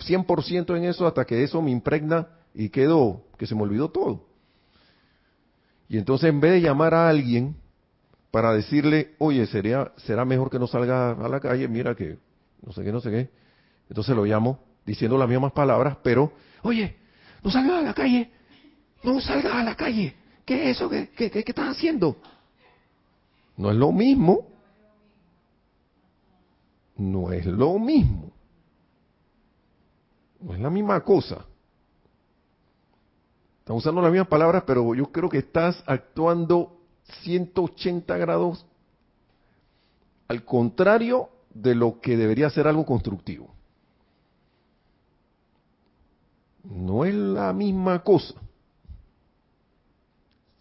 100% 0.06 0.76
en 0.76 0.84
eso 0.84 1.06
hasta 1.06 1.24
que 1.24 1.42
eso 1.42 1.60
me 1.60 1.70
impregna 1.70 2.28
y 2.54 2.68
quedo, 2.68 3.22
que 3.38 3.46
se 3.46 3.54
me 3.54 3.62
olvidó 3.62 3.90
todo. 3.90 4.24
Y 5.88 5.98
entonces 5.98 6.30
en 6.30 6.40
vez 6.40 6.52
de 6.52 6.60
llamar 6.60 6.94
a 6.94 7.08
alguien 7.08 7.56
para 8.30 8.52
decirle, 8.52 9.14
oye, 9.18 9.46
sería, 9.46 9.92
será 9.96 10.24
mejor 10.24 10.50
que 10.50 10.58
no 10.58 10.66
salga 10.66 11.10
a 11.10 11.28
la 11.28 11.40
calle, 11.40 11.68
mira 11.68 11.94
que 11.94 12.18
no 12.64 12.72
sé 12.72 12.82
qué, 12.82 12.92
no 12.92 13.00
sé 13.00 13.10
qué. 13.10 13.30
Entonces 13.88 14.16
lo 14.16 14.24
llamo 14.24 14.58
diciendo 14.86 15.18
las 15.18 15.28
mismas 15.28 15.52
palabras, 15.52 15.98
pero, 16.02 16.32
oye, 16.62 16.96
no 17.42 17.50
salgas 17.50 17.78
a 17.78 17.82
la 17.82 17.94
calle, 17.94 18.30
no 19.02 19.20
salgas 19.20 19.54
a 19.54 19.64
la 19.64 19.74
calle. 19.74 20.14
¿Qué 20.44 20.70
es 20.70 20.76
eso? 20.76 20.88
¿Qué, 20.88 21.30
estás 21.34 21.76
haciendo? 21.76 22.16
No 23.56 23.70
es 23.70 23.76
lo 23.76 23.92
mismo. 23.92 24.48
No 26.96 27.32
es 27.32 27.46
lo 27.46 27.78
mismo. 27.78 28.32
No 30.40 30.54
es 30.54 30.60
la 30.60 30.70
misma 30.70 31.00
cosa. 31.00 31.46
Estás 33.60 33.76
usando 33.76 34.02
las 34.02 34.10
mismas 34.10 34.28
palabras, 34.28 34.64
pero 34.66 34.94
yo 34.94 35.10
creo 35.12 35.28
que 35.28 35.38
estás 35.38 35.82
actuando 35.86 36.80
180 37.22 38.16
grados 38.18 38.66
al 40.26 40.44
contrario 40.44 41.28
de 41.54 41.74
lo 41.74 42.00
que 42.00 42.16
debería 42.16 42.50
ser 42.50 42.66
algo 42.66 42.84
constructivo. 42.84 43.51
No 46.64 47.04
es 47.04 47.14
la 47.14 47.52
misma 47.52 48.02
cosa. 48.02 48.34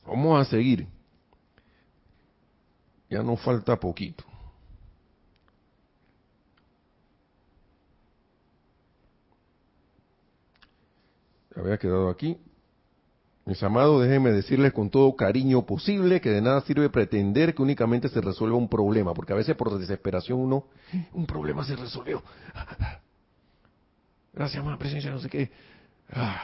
Vamos 0.06 0.42
a 0.42 0.50
seguir. 0.50 0.88
Ya 3.10 3.22
nos 3.22 3.42
falta 3.42 3.80
poquito. 3.80 4.24
Había 11.56 11.78
quedado 11.78 12.10
aquí. 12.10 12.38
Mis 13.46 13.62
amados, 13.64 14.04
déjenme 14.04 14.32
decirles 14.32 14.72
con 14.72 14.90
todo 14.90 15.16
cariño 15.16 15.66
posible 15.66 16.22
que 16.22 16.30
de 16.30 16.42
nada 16.42 16.62
sirve 16.62 16.90
pretender 16.90 17.56
que 17.56 17.62
únicamente 17.62 18.08
se 18.08 18.22
resuelva 18.22 18.56
un 18.56 18.70
problema, 18.70 19.14
porque 19.14 19.34
a 19.34 19.36
veces 19.36 19.56
por 19.56 19.78
desesperación 19.78 20.40
uno, 20.40 20.66
un 21.14 21.26
problema 21.26 21.64
se 21.66 21.76
resolvió. 21.76 22.24
Gracias, 24.34 24.64
más 24.64 24.78
presencia, 24.78 25.12
no 25.12 25.20
sé 25.20 25.30
qué. 25.30 25.52
Ah. 26.12 26.41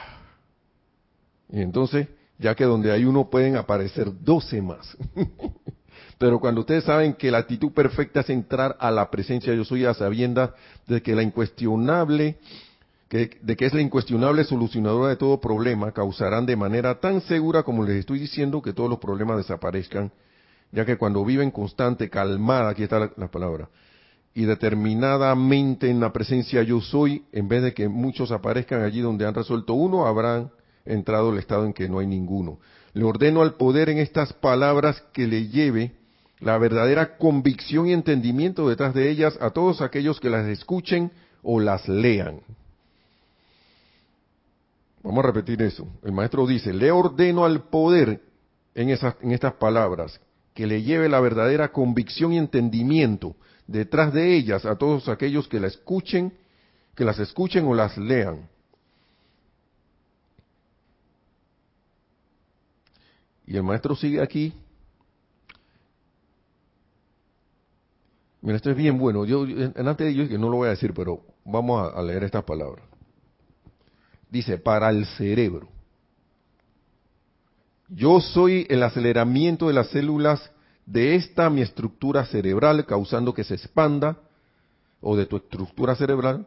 Y 1.50 1.60
entonces, 1.60 2.08
ya 2.38 2.54
que 2.54 2.64
donde 2.64 2.92
hay 2.92 3.04
uno 3.04 3.28
pueden 3.30 3.56
aparecer 3.56 4.10
doce 4.20 4.60
más. 4.62 4.96
Pero 6.18 6.40
cuando 6.40 6.62
ustedes 6.62 6.84
saben 6.84 7.14
que 7.14 7.30
la 7.30 7.38
actitud 7.38 7.72
perfecta 7.72 8.20
es 8.20 8.30
entrar 8.30 8.76
a 8.80 8.90
la 8.90 9.10
presencia 9.10 9.54
yo 9.54 9.64
soy 9.64 9.84
a 9.84 9.94
sabiendas 9.94 10.50
de 10.86 11.00
que 11.00 11.14
la 11.14 11.22
incuestionable 11.22 12.38
de 13.10 13.56
que 13.56 13.64
es 13.64 13.72
la 13.72 13.80
incuestionable 13.80 14.44
solucionadora 14.44 15.08
de 15.08 15.16
todo 15.16 15.40
problema, 15.40 15.92
causarán 15.92 16.44
de 16.44 16.56
manera 16.56 17.00
tan 17.00 17.22
segura 17.22 17.62
como 17.62 17.84
les 17.84 17.96
estoy 17.96 18.18
diciendo 18.18 18.60
que 18.60 18.74
todos 18.74 18.90
los 18.90 18.98
problemas 18.98 19.38
desaparezcan, 19.38 20.12
ya 20.72 20.84
que 20.84 20.98
cuando 20.98 21.24
viven 21.24 21.50
constante, 21.50 22.10
calmada, 22.10 22.68
aquí 22.68 22.82
está 22.82 23.10
la, 23.16 23.28
palabra, 23.28 23.70
y 24.38 24.44
determinadamente 24.44 25.90
en 25.90 25.98
la 25.98 26.12
presencia 26.12 26.62
yo 26.62 26.80
soy, 26.80 27.24
en 27.32 27.48
vez 27.48 27.60
de 27.60 27.74
que 27.74 27.88
muchos 27.88 28.30
aparezcan 28.30 28.82
allí 28.82 29.00
donde 29.00 29.26
han 29.26 29.34
resuelto 29.34 29.74
uno, 29.74 30.06
habrán 30.06 30.52
entrado 30.84 31.32
el 31.32 31.40
estado 31.40 31.66
en 31.66 31.72
que 31.72 31.88
no 31.88 31.98
hay 31.98 32.06
ninguno. 32.06 32.60
Le 32.92 33.02
ordeno 33.02 33.42
al 33.42 33.54
poder 33.54 33.88
en 33.88 33.98
estas 33.98 34.32
palabras 34.32 35.02
que 35.12 35.26
le 35.26 35.48
lleve 35.48 35.90
la 36.38 36.56
verdadera 36.56 37.16
convicción 37.16 37.88
y 37.88 37.92
entendimiento 37.92 38.68
detrás 38.68 38.94
de 38.94 39.10
ellas 39.10 39.36
a 39.40 39.50
todos 39.50 39.80
aquellos 39.80 40.20
que 40.20 40.30
las 40.30 40.46
escuchen 40.46 41.10
o 41.42 41.58
las 41.58 41.88
lean. 41.88 42.38
Vamos 45.02 45.24
a 45.24 45.26
repetir 45.26 45.60
eso. 45.62 45.84
El 46.04 46.12
maestro 46.12 46.46
dice, 46.46 46.72
le 46.72 46.92
ordeno 46.92 47.44
al 47.44 47.64
poder 47.64 48.22
en, 48.76 48.90
esas, 48.90 49.16
en 49.20 49.32
estas 49.32 49.54
palabras 49.54 50.20
que 50.54 50.68
le 50.68 50.84
lleve 50.84 51.08
la 51.08 51.18
verdadera 51.18 51.72
convicción 51.72 52.32
y 52.32 52.38
entendimiento 52.38 53.34
detrás 53.68 54.12
de 54.12 54.34
ellas 54.34 54.64
a 54.64 54.74
todos 54.74 55.08
aquellos 55.08 55.46
que 55.46 55.60
la 55.60 55.68
escuchen, 55.68 56.36
que 56.96 57.04
las 57.04 57.20
escuchen 57.20 57.64
o 57.66 57.74
las 57.74 57.96
lean. 57.96 58.48
Y 63.46 63.56
el 63.56 63.62
maestro 63.62 63.94
sigue 63.94 64.20
aquí. 64.20 64.52
Mira, 68.42 68.56
esto 68.56 68.70
es 68.70 68.76
bien 68.76 68.98
bueno. 68.98 69.24
Yo, 69.24 69.44
antes 69.76 69.98
de 69.98 70.08
ello, 70.08 70.28
que 70.28 70.36
no 70.36 70.48
lo 70.48 70.56
voy 70.56 70.66
a 70.66 70.70
decir, 70.70 70.92
pero 70.92 71.22
vamos 71.44 71.94
a 71.94 72.02
leer 72.02 72.24
estas 72.24 72.42
palabras 72.42 72.88
dice, 74.30 74.58
para 74.58 74.90
el 74.90 75.06
cerebro. 75.06 75.68
Yo 77.88 78.20
soy 78.20 78.66
el 78.68 78.82
aceleramiento 78.82 79.68
de 79.68 79.74
las 79.74 79.88
células 79.88 80.50
de 80.88 81.16
esta 81.16 81.50
mi 81.50 81.60
estructura 81.60 82.24
cerebral, 82.24 82.86
causando 82.86 83.34
que 83.34 83.44
se 83.44 83.54
expanda, 83.54 84.16
o 85.00 85.16
de 85.16 85.26
tu 85.26 85.36
estructura 85.36 85.94
cerebral, 85.94 86.46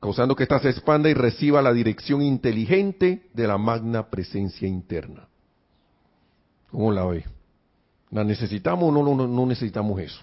causando 0.00 0.36
que 0.36 0.42
ésta 0.42 0.60
se 0.60 0.68
expanda 0.68 1.08
y 1.08 1.14
reciba 1.14 1.62
la 1.62 1.72
dirección 1.72 2.22
inteligente 2.22 3.30
de 3.32 3.46
la 3.46 3.56
magna 3.56 4.10
presencia 4.10 4.68
interna. 4.68 5.28
¿Cómo 6.70 6.92
la 6.92 7.04
ve? 7.06 7.24
¿La 8.10 8.22
necesitamos 8.22 8.90
o 8.90 8.92
no, 8.92 9.02
no, 9.02 9.26
no 9.26 9.46
necesitamos 9.46 9.98
eso? 10.00 10.20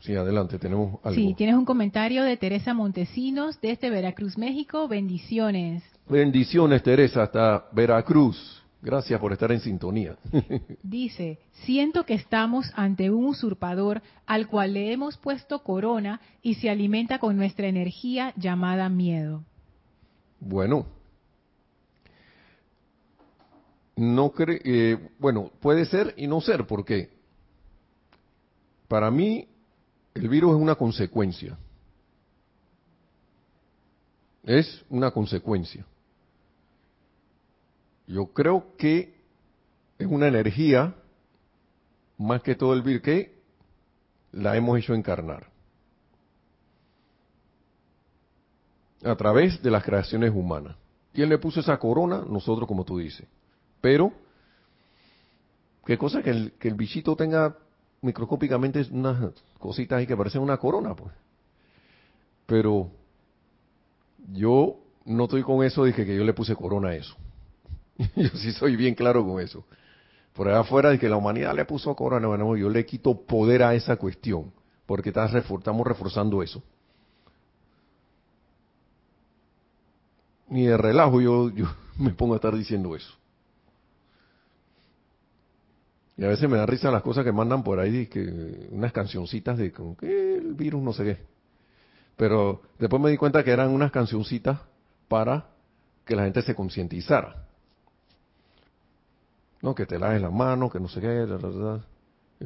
Sí, 0.00 0.14
adelante, 0.14 0.58
tenemos 0.58 1.00
algo. 1.02 1.14
Sí, 1.14 1.34
tienes 1.36 1.56
un 1.56 1.64
comentario 1.64 2.22
de 2.22 2.36
Teresa 2.36 2.72
Montesinos 2.72 3.60
desde 3.60 3.90
Veracruz, 3.90 4.38
México. 4.38 4.88
Bendiciones. 4.88 5.82
Bendiciones, 6.08 6.82
Teresa, 6.82 7.24
hasta 7.24 7.66
Veracruz. 7.72 8.62
Gracias 8.80 9.20
por 9.20 9.32
estar 9.32 9.50
en 9.50 9.60
sintonía. 9.60 10.16
Dice, 10.82 11.40
siento 11.64 12.04
que 12.04 12.14
estamos 12.14 12.70
ante 12.76 13.10
un 13.10 13.26
usurpador 13.26 14.02
al 14.24 14.46
cual 14.46 14.74
le 14.74 14.92
hemos 14.92 15.16
puesto 15.16 15.64
corona 15.64 16.20
y 16.42 16.54
se 16.54 16.70
alimenta 16.70 17.18
con 17.18 17.36
nuestra 17.36 17.66
energía 17.66 18.32
llamada 18.36 18.88
miedo. 18.88 19.42
Bueno, 20.38 20.86
no 23.96 24.30
cree, 24.30 24.60
eh, 24.64 25.08
bueno, 25.18 25.50
puede 25.60 25.84
ser 25.84 26.14
y 26.16 26.28
no 26.28 26.40
ser, 26.40 26.66
porque 26.66 27.10
para 28.86 29.10
mí 29.10 29.48
el 30.14 30.28
virus 30.28 30.54
es 30.56 30.62
una 30.62 30.76
consecuencia. 30.76 31.58
Es 34.44 34.84
una 34.88 35.10
consecuencia. 35.10 35.84
Yo 38.08 38.26
creo 38.28 38.74
que 38.78 39.14
es 39.98 40.06
una 40.06 40.28
energía, 40.28 40.94
más 42.16 42.42
que 42.42 42.54
todo 42.54 42.72
el 42.72 42.82
virus, 42.82 43.02
que 43.02 43.38
la 44.32 44.56
hemos 44.56 44.78
hecho 44.78 44.94
encarnar. 44.94 45.46
A 49.04 49.14
través 49.14 49.62
de 49.62 49.70
las 49.70 49.84
creaciones 49.84 50.32
humanas. 50.34 50.76
¿Quién 51.12 51.28
le 51.28 51.38
puso 51.38 51.60
esa 51.60 51.78
corona? 51.78 52.24
Nosotros, 52.26 52.66
como 52.66 52.84
tú 52.84 52.98
dices. 52.98 53.26
Pero, 53.82 54.12
qué 55.84 55.98
cosa 55.98 56.22
que 56.22 56.30
el, 56.30 56.52
que 56.52 56.68
el 56.68 56.74
bichito 56.74 57.14
tenga 57.14 57.56
microscópicamente 58.00 58.86
unas 58.90 59.32
cositas 59.58 59.98
ahí 59.98 60.06
que 60.06 60.16
parecen 60.16 60.40
una 60.40 60.56
corona, 60.56 60.94
pues. 60.94 61.12
Pero 62.46 62.90
yo 64.32 64.76
no 65.04 65.24
estoy 65.24 65.42
con 65.42 65.62
eso, 65.62 65.84
dije 65.84 66.06
que 66.06 66.16
yo 66.16 66.24
le 66.24 66.32
puse 66.32 66.56
corona 66.56 66.88
a 66.88 66.94
eso. 66.94 67.14
yo 68.16 68.28
sí 68.28 68.52
soy 68.52 68.76
bien 68.76 68.94
claro 68.94 69.24
con 69.26 69.40
eso. 69.40 69.64
Por 70.32 70.48
allá 70.48 70.60
afuera 70.60 70.90
de 70.90 70.98
que 70.98 71.08
la 71.08 71.16
humanidad 71.16 71.54
le 71.54 71.64
puso 71.64 71.94
corona, 71.96 72.28
bueno, 72.28 72.56
yo 72.56 72.70
le 72.70 72.86
quito 72.86 73.26
poder 73.26 73.62
a 73.62 73.74
esa 73.74 73.96
cuestión, 73.96 74.52
porque 74.86 75.10
estamos 75.10 75.86
reforzando 75.86 76.42
eso. 76.42 76.62
Ni 80.48 80.66
de 80.66 80.76
relajo 80.76 81.20
yo, 81.20 81.50
yo 81.50 81.66
me 81.98 82.10
pongo 82.10 82.34
a 82.34 82.36
estar 82.36 82.54
diciendo 82.54 82.94
eso. 82.94 83.12
Y 86.16 86.24
a 86.24 86.28
veces 86.28 86.48
me 86.48 86.56
da 86.56 86.66
risa 86.66 86.90
las 86.90 87.02
cosas 87.02 87.24
que 87.24 87.32
mandan 87.32 87.62
por 87.62 87.78
ahí, 87.78 88.06
que 88.06 88.68
unas 88.70 88.92
cancioncitas 88.92 89.56
de 89.56 89.72
con 89.72 89.94
que 89.94 90.36
el 90.36 90.54
virus 90.54 90.82
no 90.82 90.92
sé 90.92 91.04
qué. 91.04 91.18
Pero 92.16 92.62
después 92.78 93.00
me 93.00 93.10
di 93.10 93.16
cuenta 93.16 93.44
que 93.44 93.52
eran 93.52 93.70
unas 93.70 93.92
cancioncitas 93.92 94.60
para 95.06 95.46
que 96.04 96.16
la 96.16 96.24
gente 96.24 96.42
se 96.42 96.56
concientizara. 96.56 97.47
No, 99.62 99.74
que 99.74 99.86
te 99.86 99.98
laves 99.98 100.22
la 100.22 100.30
mano, 100.30 100.70
que 100.70 100.78
no 100.78 100.88
sé 100.88 101.00
qué, 101.00 101.26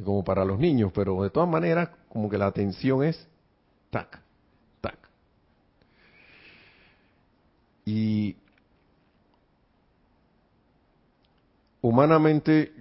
como 0.03 0.23
para 0.23 0.43
los 0.43 0.57
niños, 0.57 0.91
pero 0.93 1.21
de 1.21 1.29
todas 1.29 1.47
maneras, 1.47 1.89
como 2.09 2.29
que 2.29 2.37
la 2.37 2.47
atención 2.47 3.03
es 3.03 3.27
tac, 3.91 4.19
tac. 4.81 4.97
Y 7.85 8.35
humanamente 11.81 12.71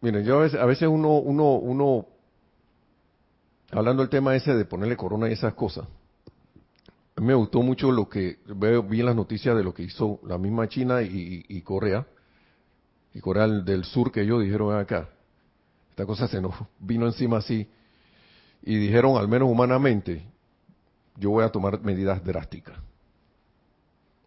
Miren, 0.00 0.24
yo 0.24 0.38
a 0.38 0.42
veces, 0.42 0.60
a 0.60 0.66
veces 0.66 0.88
uno, 0.88 1.18
uno, 1.18 1.54
uno, 1.54 2.06
hablando 3.72 4.02
del 4.02 4.10
tema 4.10 4.36
ese 4.36 4.54
de 4.54 4.64
ponerle 4.64 4.96
corona 4.96 5.28
y 5.28 5.32
esas 5.32 5.54
cosas, 5.54 5.86
me 7.16 7.34
gustó 7.34 7.62
mucho 7.62 7.90
lo 7.90 8.08
que 8.08 8.38
veo, 8.46 8.84
vi 8.84 9.02
las 9.02 9.16
noticias 9.16 9.56
de 9.56 9.64
lo 9.64 9.74
que 9.74 9.82
hizo 9.82 10.20
la 10.24 10.38
misma 10.38 10.68
China 10.68 11.02
y, 11.02 11.60
Corea, 11.62 12.06
y 13.18 13.20
Corea 13.20 13.48
del 13.48 13.84
Sur 13.84 14.12
que 14.12 14.22
ellos 14.22 14.44
dijeron 14.44 14.78
acá, 14.78 15.08
esta 15.90 16.06
cosa 16.06 16.28
se 16.28 16.40
nos 16.40 16.54
vino 16.78 17.04
encima 17.04 17.38
así, 17.38 17.68
y 18.62 18.76
dijeron, 18.76 19.16
al 19.16 19.26
menos 19.26 19.50
humanamente, 19.50 20.24
yo 21.16 21.30
voy 21.30 21.44
a 21.44 21.48
tomar 21.48 21.80
medidas 21.80 22.24
drásticas. 22.24 22.78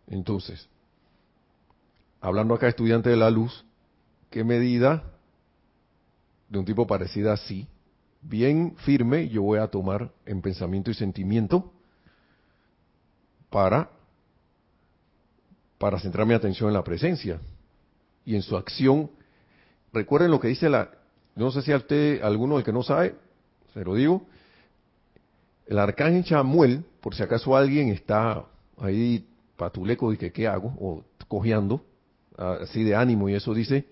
Entonces, 0.08 0.68
hablando 2.20 2.54
acá 2.54 2.68
estudiante 2.68 3.10
de 3.10 3.16
la 3.16 3.30
luz, 3.30 3.64
¿qué 4.30 4.44
medida 4.44 5.06
de 6.50 6.60
un 6.60 6.66
tipo 6.66 6.86
parecida 6.86 7.32
así, 7.32 7.70
bien 8.22 8.76
firme, 8.80 9.30
yo 9.30 9.42
voy 9.42 9.60
a 9.60 9.68
tomar 9.68 10.12
en 10.26 10.42
pensamiento 10.42 10.92
y 10.92 10.96
sentimiento 10.96 11.72
para, 13.50 13.90
para 15.78 15.98
centrar 15.98 16.28
mi 16.28 16.34
atención 16.34 16.68
en 16.68 16.74
la 16.74 16.84
presencia 16.84 17.40
y 18.26 18.36
en 18.36 18.42
su 18.42 18.58
acción. 18.58 19.10
Recuerden 19.94 20.32
lo 20.32 20.40
que 20.40 20.48
dice 20.48 20.70
la, 20.70 20.92
no 21.36 21.52
sé 21.52 21.62
si 21.62 21.72
a 21.72 21.78
usted, 21.78 22.22
alguno 22.22 22.56
del 22.56 22.64
que 22.64 22.74
no 22.74 22.84
sabe, 22.84 23.16
se 23.74 23.84
lo 23.84 23.96
digo, 23.96 24.26
el 25.68 25.80
arcángel 25.80 26.24
Chamuel, 26.24 26.84
por 27.00 27.16
si 27.16 27.24
acaso 27.24 27.56
alguien 27.56 27.90
está 27.90 28.46
ahí 28.78 29.26
patuleco 29.56 30.12
y 30.12 30.18
que 30.18 30.32
qué 30.32 30.48
hago, 30.48 30.74
o 30.80 31.04
cojeando, 31.28 31.86
así 32.38 32.84
de 32.84 32.96
ánimo 32.96 33.30
y 33.30 33.36
eso 33.36 33.54
dice, 33.54 33.86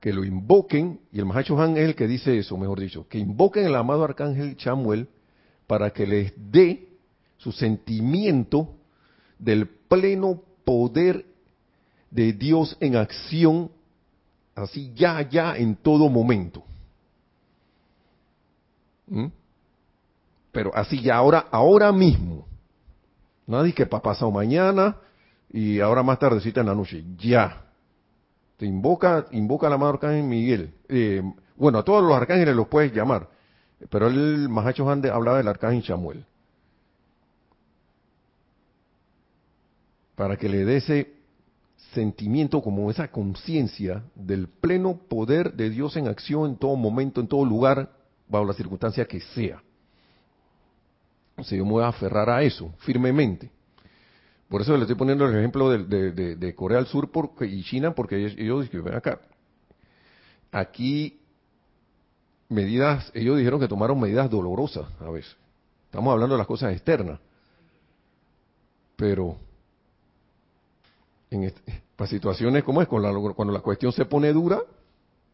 que 0.00 0.12
lo 0.12 0.24
invoquen, 0.24 1.00
y 1.12 1.18
el 1.18 1.26
Mahacho 1.26 1.60
Han 1.60 1.76
es 1.76 1.84
el 1.84 1.94
que 1.94 2.08
dice 2.08 2.36
eso, 2.38 2.56
mejor 2.56 2.80
dicho, 2.80 3.06
que 3.08 3.18
invoquen 3.18 3.66
el 3.66 3.74
amado 3.74 4.04
arcángel 4.04 4.56
Chamuel 4.56 5.08
para 5.66 5.90
que 5.90 6.06
les 6.06 6.32
dé 6.36 6.88
su 7.36 7.52
sentimiento 7.52 8.74
del 9.38 9.66
pleno 9.68 10.42
poder 10.64 11.26
de 12.12 12.34
Dios 12.34 12.76
en 12.78 12.96
acción, 12.96 13.70
así 14.54 14.92
ya, 14.94 15.28
ya, 15.28 15.56
en 15.56 15.74
todo 15.74 16.08
momento. 16.08 16.62
¿Mm? 19.06 19.26
Pero 20.52 20.70
así 20.74 21.00
ya, 21.00 21.16
ahora, 21.16 21.46
ahora 21.50 21.90
mismo. 21.90 22.46
Nadie 23.46 23.72
que 23.72 23.86
para 23.86 24.02
pasado 24.02 24.30
mañana 24.30 24.96
y 25.50 25.80
ahora 25.80 26.02
más 26.02 26.18
tardecita 26.18 26.60
en 26.60 26.66
la 26.66 26.74
noche, 26.74 27.02
ya. 27.16 27.64
Te 28.58 28.66
invoca, 28.66 29.26
invoca 29.32 29.68
la 29.68 29.76
amado 29.76 29.94
arcángel 29.94 30.22
Miguel. 30.22 30.74
Eh, 30.88 31.22
bueno, 31.56 31.78
a 31.78 31.82
todos 31.82 32.02
los 32.02 32.14
arcángeles 32.14 32.54
los 32.54 32.68
puedes 32.68 32.92
llamar, 32.92 33.28
pero 33.88 34.06
el 34.06 34.48
Mahacho 34.50 34.88
Hande 34.88 35.10
hablaba 35.10 35.38
del 35.38 35.48
arcángel 35.48 35.82
Samuel. 35.82 36.24
Para 40.14 40.36
que 40.36 40.48
le 40.48 40.64
dé 40.66 40.76
ese 40.76 41.21
sentimiento, 41.92 42.62
como 42.62 42.90
esa 42.90 43.08
conciencia 43.08 44.02
del 44.14 44.48
pleno 44.48 44.96
poder 45.08 45.54
de 45.54 45.70
Dios 45.70 45.96
en 45.96 46.08
acción 46.08 46.50
en 46.50 46.56
todo 46.56 46.76
momento, 46.76 47.20
en 47.20 47.28
todo 47.28 47.44
lugar, 47.44 47.90
bajo 48.28 48.44
la 48.44 48.54
circunstancia 48.54 49.06
que 49.06 49.20
sea. 49.20 49.62
O 51.36 51.42
yo 51.42 51.64
me 51.64 51.72
voy 51.72 51.84
a 51.84 51.88
aferrar 51.88 52.28
a 52.30 52.42
eso 52.42 52.72
firmemente. 52.78 53.50
Por 54.48 54.60
eso 54.60 54.76
le 54.76 54.82
estoy 54.82 54.96
poniendo 54.96 55.26
el 55.26 55.36
ejemplo 55.36 55.70
de, 55.70 56.54
Corea 56.54 56.78
del 56.78 56.86
Sur 56.86 57.10
y 57.40 57.62
China, 57.64 57.94
porque 57.94 58.16
ellos, 58.18 58.34
ellos 58.36 58.70
ven 58.70 58.94
acá, 58.94 59.20
aquí 60.50 61.20
medidas, 62.50 63.10
ellos 63.14 63.38
dijeron 63.38 63.58
que 63.60 63.68
tomaron 63.68 63.98
medidas 63.98 64.28
dolorosas 64.30 64.86
a 65.00 65.10
veces. 65.10 65.34
Estamos 65.86 66.12
hablando 66.12 66.34
de 66.34 66.38
las 66.38 66.46
cosas 66.46 66.72
externas. 66.72 67.18
Pero 68.96 69.38
en 71.32 71.52
para 71.96 72.08
situaciones 72.08 72.64
como 72.64 72.82
es, 72.82 72.88
cuando 72.88 73.52
la, 73.52 73.60
cuestión 73.60 73.92
se 73.92 74.04
pone 74.04 74.32
dura, 74.32 74.60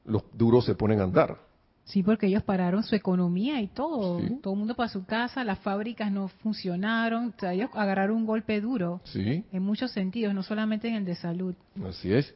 los 0.04 0.22
duros 0.32 0.64
se 0.64 0.74
ponen 0.74 1.00
a 1.00 1.04
andar. 1.04 1.38
Sí, 1.84 2.02
porque 2.02 2.26
ellos 2.26 2.42
pararon 2.42 2.82
su 2.82 2.94
economía 2.94 3.62
y 3.62 3.68
todo. 3.68 4.20
Todo 4.42 4.52
el 4.52 4.58
mundo 4.58 4.74
para 4.74 4.90
su 4.90 5.06
casa, 5.06 5.42
las 5.42 5.58
fábricas 5.60 6.12
no 6.12 6.28
funcionaron. 6.28 7.28
O 7.28 7.40
sea, 7.40 7.54
ellos 7.54 7.70
agarraron 7.72 8.18
un 8.18 8.26
golpe 8.26 8.60
duro. 8.60 9.00
Sí. 9.04 9.42
En 9.52 9.62
muchos 9.62 9.92
sentidos, 9.92 10.34
no 10.34 10.42
solamente 10.42 10.88
en 10.88 10.96
el 10.96 11.04
de 11.06 11.14
salud. 11.14 11.54
Así 11.88 12.12
es. 12.12 12.34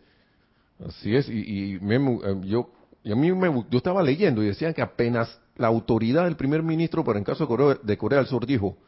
Así 0.86 1.14
es. 1.14 1.28
Y, 1.28 1.74
eh, 1.74 2.40
yo, 2.44 2.70
y 3.04 3.12
a 3.12 3.14
mí 3.14 3.30
me, 3.32 3.64
yo 3.68 3.76
estaba 3.76 4.02
leyendo 4.02 4.42
y 4.42 4.46
decían 4.46 4.72
que 4.72 4.80
apenas 4.80 5.38
la 5.56 5.66
autoridad 5.66 6.24
del 6.24 6.36
primer 6.36 6.62
ministro, 6.62 7.04
pero 7.04 7.18
en 7.18 7.24
caso 7.24 7.44
de 7.44 7.48
Corea, 7.48 7.78
de 7.82 7.98
Corea 7.98 8.18
del 8.20 8.28
Sur, 8.28 8.46
dijo, 8.46 8.78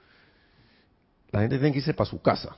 la 1.31 1.41
gente 1.41 1.59
tiene 1.59 1.73
que 1.73 1.79
irse 1.79 1.93
para 1.93 2.09
su 2.09 2.23
casa. 2.23 2.57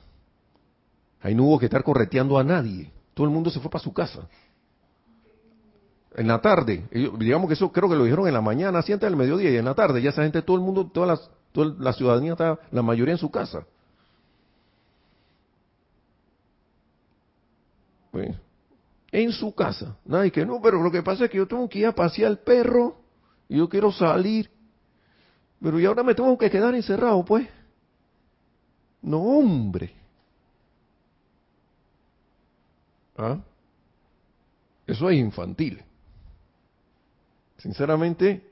Ahí 1.21 1.35
no 1.35 1.43
hubo 1.43 1.59
que 1.59 1.65
estar 1.65 1.83
correteando 1.83 2.37
a 2.37 2.43
nadie. 2.43 2.91
Todo 3.13 3.25
el 3.25 3.33
mundo 3.33 3.49
se 3.49 3.59
fue 3.59 3.71
para 3.71 3.83
su 3.83 3.93
casa. 3.93 4.27
En 6.15 6.27
la 6.27 6.39
tarde, 6.41 6.85
digamos 7.19 7.47
que 7.47 7.53
eso 7.53 7.71
creo 7.71 7.89
que 7.89 7.95
lo 7.95 8.03
dijeron 8.03 8.27
en 8.27 8.33
la 8.33 8.41
mañana, 8.41 8.79
así 8.79 8.91
antes 8.91 9.07
del 9.07 9.17
mediodía, 9.17 9.51
y 9.51 9.57
en 9.57 9.65
la 9.65 9.75
tarde 9.75 10.01
ya 10.01 10.09
esa 10.09 10.23
gente, 10.23 10.41
todo 10.41 10.57
el 10.57 10.63
mundo, 10.63 10.89
toda 10.91 11.19
la, 11.53 11.93
ciudadanía 11.93 12.31
está, 12.31 12.59
la 12.71 12.81
mayoría 12.81 13.13
en 13.13 13.19
su 13.19 13.29
casa. 13.29 13.65
en 19.11 19.31
su 19.31 19.53
casa. 19.53 19.97
Nadie 20.05 20.31
que 20.31 20.45
no, 20.45 20.61
pero 20.61 20.81
lo 20.81 20.91
que 20.91 21.03
pasa 21.03 21.25
es 21.25 21.31
que 21.31 21.37
yo 21.37 21.47
tengo 21.47 21.67
que 21.69 21.79
ir 21.79 21.87
a 21.87 21.95
pasear 21.95 22.31
al 22.31 22.39
perro 22.39 22.97
y 23.47 23.57
yo 23.57 23.69
quiero 23.69 23.91
salir. 23.91 24.49
Pero 25.61 25.79
y 25.79 25.85
ahora 25.85 26.03
me 26.03 26.13
tengo 26.13 26.37
que 26.37 26.49
quedar 26.49 26.75
encerrado, 26.75 27.23
pues. 27.25 27.47
No, 29.01 29.21
hombre. 29.21 29.93
¿Ah? 33.17 33.39
Eso 34.85 35.09
es 35.09 35.17
infantil. 35.17 35.81
Sinceramente, 37.57 38.47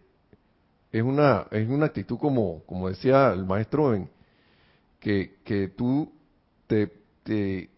es 0.92 1.04
una, 1.04 1.48
es 1.52 1.70
una 1.70 1.86
actitud 1.86 2.18
como, 2.18 2.64
como 2.66 2.90
decía 2.90 3.32
el 3.32 3.46
maestro, 3.46 4.08
que, 5.00 5.38
que 5.44 5.70
tú 5.70 6.12
te, 6.68 6.92
te, 7.24 7.70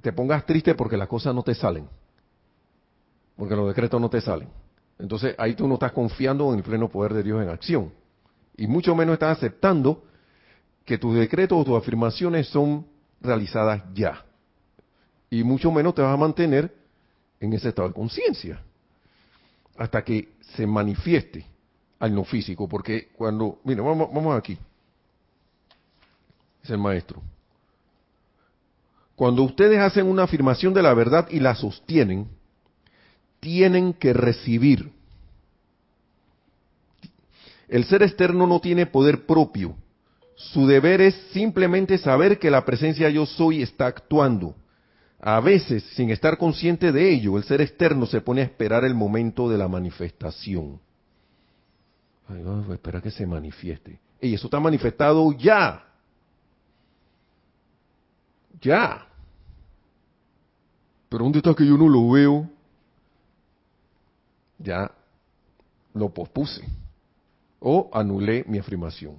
te 0.00 0.12
pongas 0.12 0.46
triste 0.46 0.74
porque 0.74 0.96
las 0.96 1.08
cosas 1.08 1.34
no 1.34 1.42
te 1.42 1.54
salen. 1.54 1.88
Porque 3.36 3.56
los 3.56 3.68
decretos 3.68 4.00
no 4.00 4.08
te 4.08 4.20
salen. 4.20 4.48
Entonces 4.98 5.34
ahí 5.38 5.54
tú 5.54 5.66
no 5.66 5.74
estás 5.74 5.92
confiando 5.92 6.52
en 6.52 6.58
el 6.58 6.64
pleno 6.64 6.88
poder 6.88 7.12
de 7.12 7.22
Dios 7.22 7.42
en 7.42 7.48
acción. 7.48 7.92
Y 8.56 8.66
mucho 8.66 8.94
menos 8.94 9.14
estás 9.14 9.38
aceptando 9.38 10.04
que 10.84 10.98
tus 10.98 11.16
decretos 11.16 11.58
o 11.58 11.64
tus 11.64 11.76
afirmaciones 11.76 12.48
son 12.48 12.86
realizadas 13.20 13.82
ya 13.94 14.24
y 15.30 15.42
mucho 15.42 15.70
menos 15.70 15.94
te 15.94 16.02
vas 16.02 16.14
a 16.14 16.16
mantener 16.16 16.74
en 17.40 17.52
ese 17.52 17.68
estado 17.68 17.88
de 17.88 17.94
conciencia 17.94 18.60
hasta 19.76 20.02
que 20.02 20.30
se 20.56 20.66
manifieste 20.66 21.46
al 21.98 22.14
no 22.14 22.24
físico, 22.24 22.68
porque 22.68 23.08
cuando, 23.16 23.60
mira, 23.64 23.82
vamos, 23.82 24.08
vamos 24.12 24.36
aquí, 24.36 24.58
es 26.62 26.70
el 26.70 26.78
maestro. 26.78 27.22
Cuando 29.14 29.42
ustedes 29.42 29.80
hacen 29.80 30.06
una 30.06 30.24
afirmación 30.24 30.72
de 30.74 30.82
la 30.82 30.94
verdad 30.94 31.28
y 31.30 31.40
la 31.40 31.54
sostienen, 31.54 32.28
tienen 33.40 33.92
que 33.92 34.12
recibir. 34.12 34.90
El 37.68 37.84
ser 37.84 38.02
externo 38.02 38.46
no 38.46 38.60
tiene 38.60 38.86
poder 38.86 39.26
propio. 39.26 39.76
Su 40.34 40.66
deber 40.66 41.00
es 41.00 41.14
simplemente 41.32 41.98
saber 41.98 42.38
que 42.38 42.50
la 42.50 42.64
presencia 42.64 43.10
yo 43.10 43.26
soy 43.26 43.62
está 43.62 43.86
actuando 43.86 44.54
a 45.20 45.40
veces, 45.40 45.82
sin 45.94 46.10
estar 46.10 46.38
consciente 46.38 46.92
de 46.92 47.12
ello, 47.12 47.36
el 47.36 47.44
ser 47.44 47.60
externo 47.60 48.06
se 48.06 48.20
pone 48.20 48.40
a 48.40 48.44
esperar 48.44 48.84
el 48.84 48.94
momento 48.94 49.48
de 49.48 49.58
la 49.58 49.66
manifestación. 49.66 50.80
Ay, 52.28 52.44
esperar 52.72 53.02
que 53.02 53.10
se 53.10 53.26
manifieste. 53.26 53.98
Y 54.20 54.34
eso 54.34 54.46
está 54.46 54.60
manifestado 54.60 55.32
ya. 55.32 55.84
Ya. 58.60 59.06
Pero 61.08 61.24
¿dónde 61.24 61.38
está 61.38 61.54
que 61.54 61.66
yo 61.66 61.76
no 61.76 61.88
lo 61.88 62.10
veo? 62.10 62.48
Ya 64.58 64.90
lo 65.94 66.10
pospuse. 66.10 66.64
O 67.58 67.90
anulé 67.92 68.44
mi 68.46 68.58
afirmación. 68.58 69.18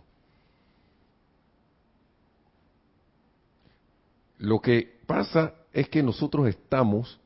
Lo 4.37 4.61
que 4.61 4.99
pasa 5.05 5.58
es 5.73 5.89
que 5.89 6.03
nosotros 6.03 6.47
estamos 6.47 7.19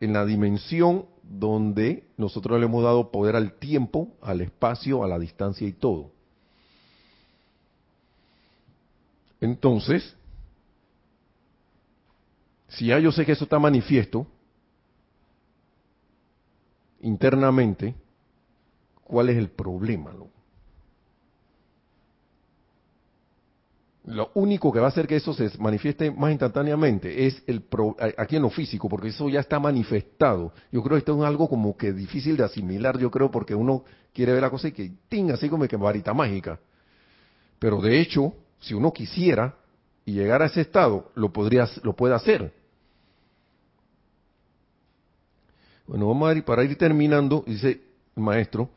en 0.00 0.12
la 0.12 0.24
dimensión 0.24 1.06
donde 1.22 2.04
nosotros 2.16 2.58
le 2.58 2.66
hemos 2.66 2.82
dado 2.82 3.10
poder 3.10 3.36
al 3.36 3.52
tiempo, 3.52 4.08
al 4.22 4.40
espacio, 4.40 5.04
a 5.04 5.08
la 5.08 5.18
distancia 5.18 5.66
y 5.66 5.72
todo. 5.72 6.10
Entonces, 9.40 10.16
si 12.68 12.86
ya 12.86 12.98
yo 12.98 13.12
sé 13.12 13.24
que 13.24 13.32
eso 13.32 13.44
está 13.44 13.58
manifiesto 13.58 14.26
internamente, 17.00 17.94
¿cuál 19.04 19.28
es 19.28 19.36
el 19.36 19.48
problema? 19.48 20.12
Lo 24.08 24.30
único 24.34 24.72
que 24.72 24.80
va 24.80 24.86
a 24.86 24.88
hacer 24.88 25.06
que 25.06 25.16
eso 25.16 25.34
se 25.34 25.50
manifieste 25.58 26.10
más 26.10 26.30
instantáneamente 26.30 27.26
es 27.26 27.42
el 27.46 27.62
aquí 28.16 28.36
en 28.36 28.42
lo 28.42 28.48
físico, 28.48 28.88
porque 28.88 29.08
eso 29.08 29.28
ya 29.28 29.40
está 29.40 29.60
manifestado. 29.60 30.52
Yo 30.72 30.82
creo 30.82 30.96
que 30.96 31.00
esto 31.00 31.18
es 31.18 31.28
algo 31.28 31.46
como 31.46 31.76
que 31.76 31.92
difícil 31.92 32.36
de 32.36 32.44
asimilar, 32.44 32.98
yo 32.98 33.10
creo, 33.10 33.30
porque 33.30 33.54
uno 33.54 33.84
quiere 34.14 34.32
ver 34.32 34.40
la 34.40 34.50
cosa 34.50 34.68
y 34.68 34.72
que 34.72 34.90
ting, 35.10 35.30
así 35.30 35.50
como 35.50 35.68
que 35.68 35.76
varita 35.76 36.14
mágica. 36.14 36.58
Pero 37.58 37.82
de 37.82 38.00
hecho, 38.00 38.32
si 38.60 38.72
uno 38.72 38.92
quisiera 38.92 39.54
y 40.06 40.12
llegar 40.12 40.40
a 40.40 40.46
ese 40.46 40.62
estado, 40.62 41.10
lo 41.14 41.30
podría, 41.30 41.68
lo 41.82 41.94
puede 41.94 42.14
hacer. 42.14 42.50
Bueno, 45.86 46.08
vamos 46.08 46.30
a 46.30 46.34
ir 46.34 46.44
para 46.44 46.64
ir 46.64 46.76
terminando, 46.78 47.44
dice 47.46 47.82
el 48.16 48.22
maestro, 48.22 48.70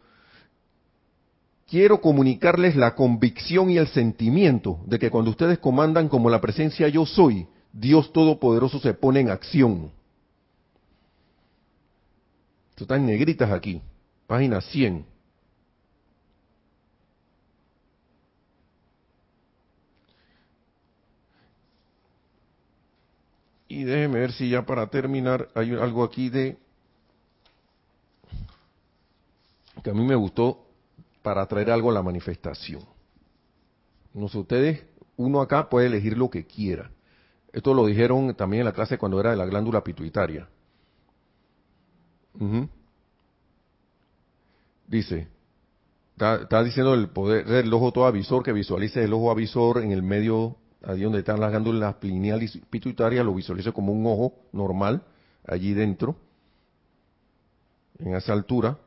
quiero 1.71 2.01
comunicarles 2.01 2.75
la 2.75 2.95
convicción 2.95 3.69
y 3.69 3.77
el 3.77 3.87
sentimiento 3.87 4.81
de 4.85 4.99
que 4.99 5.09
cuando 5.09 5.31
ustedes 5.31 5.57
comandan 5.57 6.09
como 6.09 6.29
la 6.29 6.41
presencia 6.41 6.89
yo 6.89 7.05
soy, 7.05 7.47
Dios 7.71 8.11
Todopoderoso 8.11 8.77
se 8.79 8.93
pone 8.93 9.21
en 9.21 9.29
acción. 9.29 9.89
están 12.75 13.05
negritas 13.05 13.51
aquí, 13.51 13.79
página 14.27 14.59
100. 14.59 15.05
Y 23.69 23.83
déjeme 23.83 24.19
ver 24.19 24.33
si 24.33 24.49
ya 24.49 24.65
para 24.65 24.87
terminar 24.87 25.47
hay 25.53 25.71
algo 25.75 26.03
aquí 26.03 26.29
de 26.29 26.57
que 29.83 29.89
a 29.91 29.93
mí 29.93 30.03
me 30.03 30.15
gustó 30.15 30.70
para 31.21 31.45
traer 31.47 31.71
algo 31.71 31.91
a 31.91 31.93
la 31.93 32.03
manifestación. 32.03 32.83
No 34.13 34.27
sé, 34.27 34.37
ustedes, 34.37 34.83
uno 35.17 35.41
acá 35.41 35.69
puede 35.69 35.87
elegir 35.87 36.17
lo 36.17 36.29
que 36.29 36.45
quiera. 36.45 36.91
Esto 37.53 37.73
lo 37.73 37.85
dijeron 37.85 38.33
también 38.35 38.61
en 38.61 38.65
la 38.65 38.73
clase 38.73 38.97
cuando 38.97 39.19
era 39.19 39.31
de 39.31 39.37
la 39.37 39.45
glándula 39.45 39.83
pituitaria. 39.83 40.47
Dice, 44.87 45.27
está, 46.13 46.63
diciendo 46.63 46.93
el 46.93 47.09
poder 47.09 47.45
del 47.45 47.73
ojo 47.73 47.91
todo 47.91 48.05
avisor 48.05 48.43
que 48.43 48.53
visualice 48.53 49.03
el 49.03 49.13
ojo 49.13 49.31
avisor 49.31 49.79
en 49.79 49.91
el 49.91 50.01
medio 50.01 50.57
allí 50.83 51.03
donde 51.03 51.19
están 51.19 51.39
las 51.39 51.51
glándulas 51.51 51.95
pineal 51.95 52.41
y 52.43 52.47
pituitaria, 52.47 53.23
lo 53.23 53.33
visualice 53.33 53.71
como 53.71 53.93
un 53.93 54.05
ojo 54.05 54.33
normal, 54.51 55.03
allí 55.45 55.73
dentro, 55.73 56.15
en 57.99 58.15
esa 58.15 58.33
altura. 58.33 58.77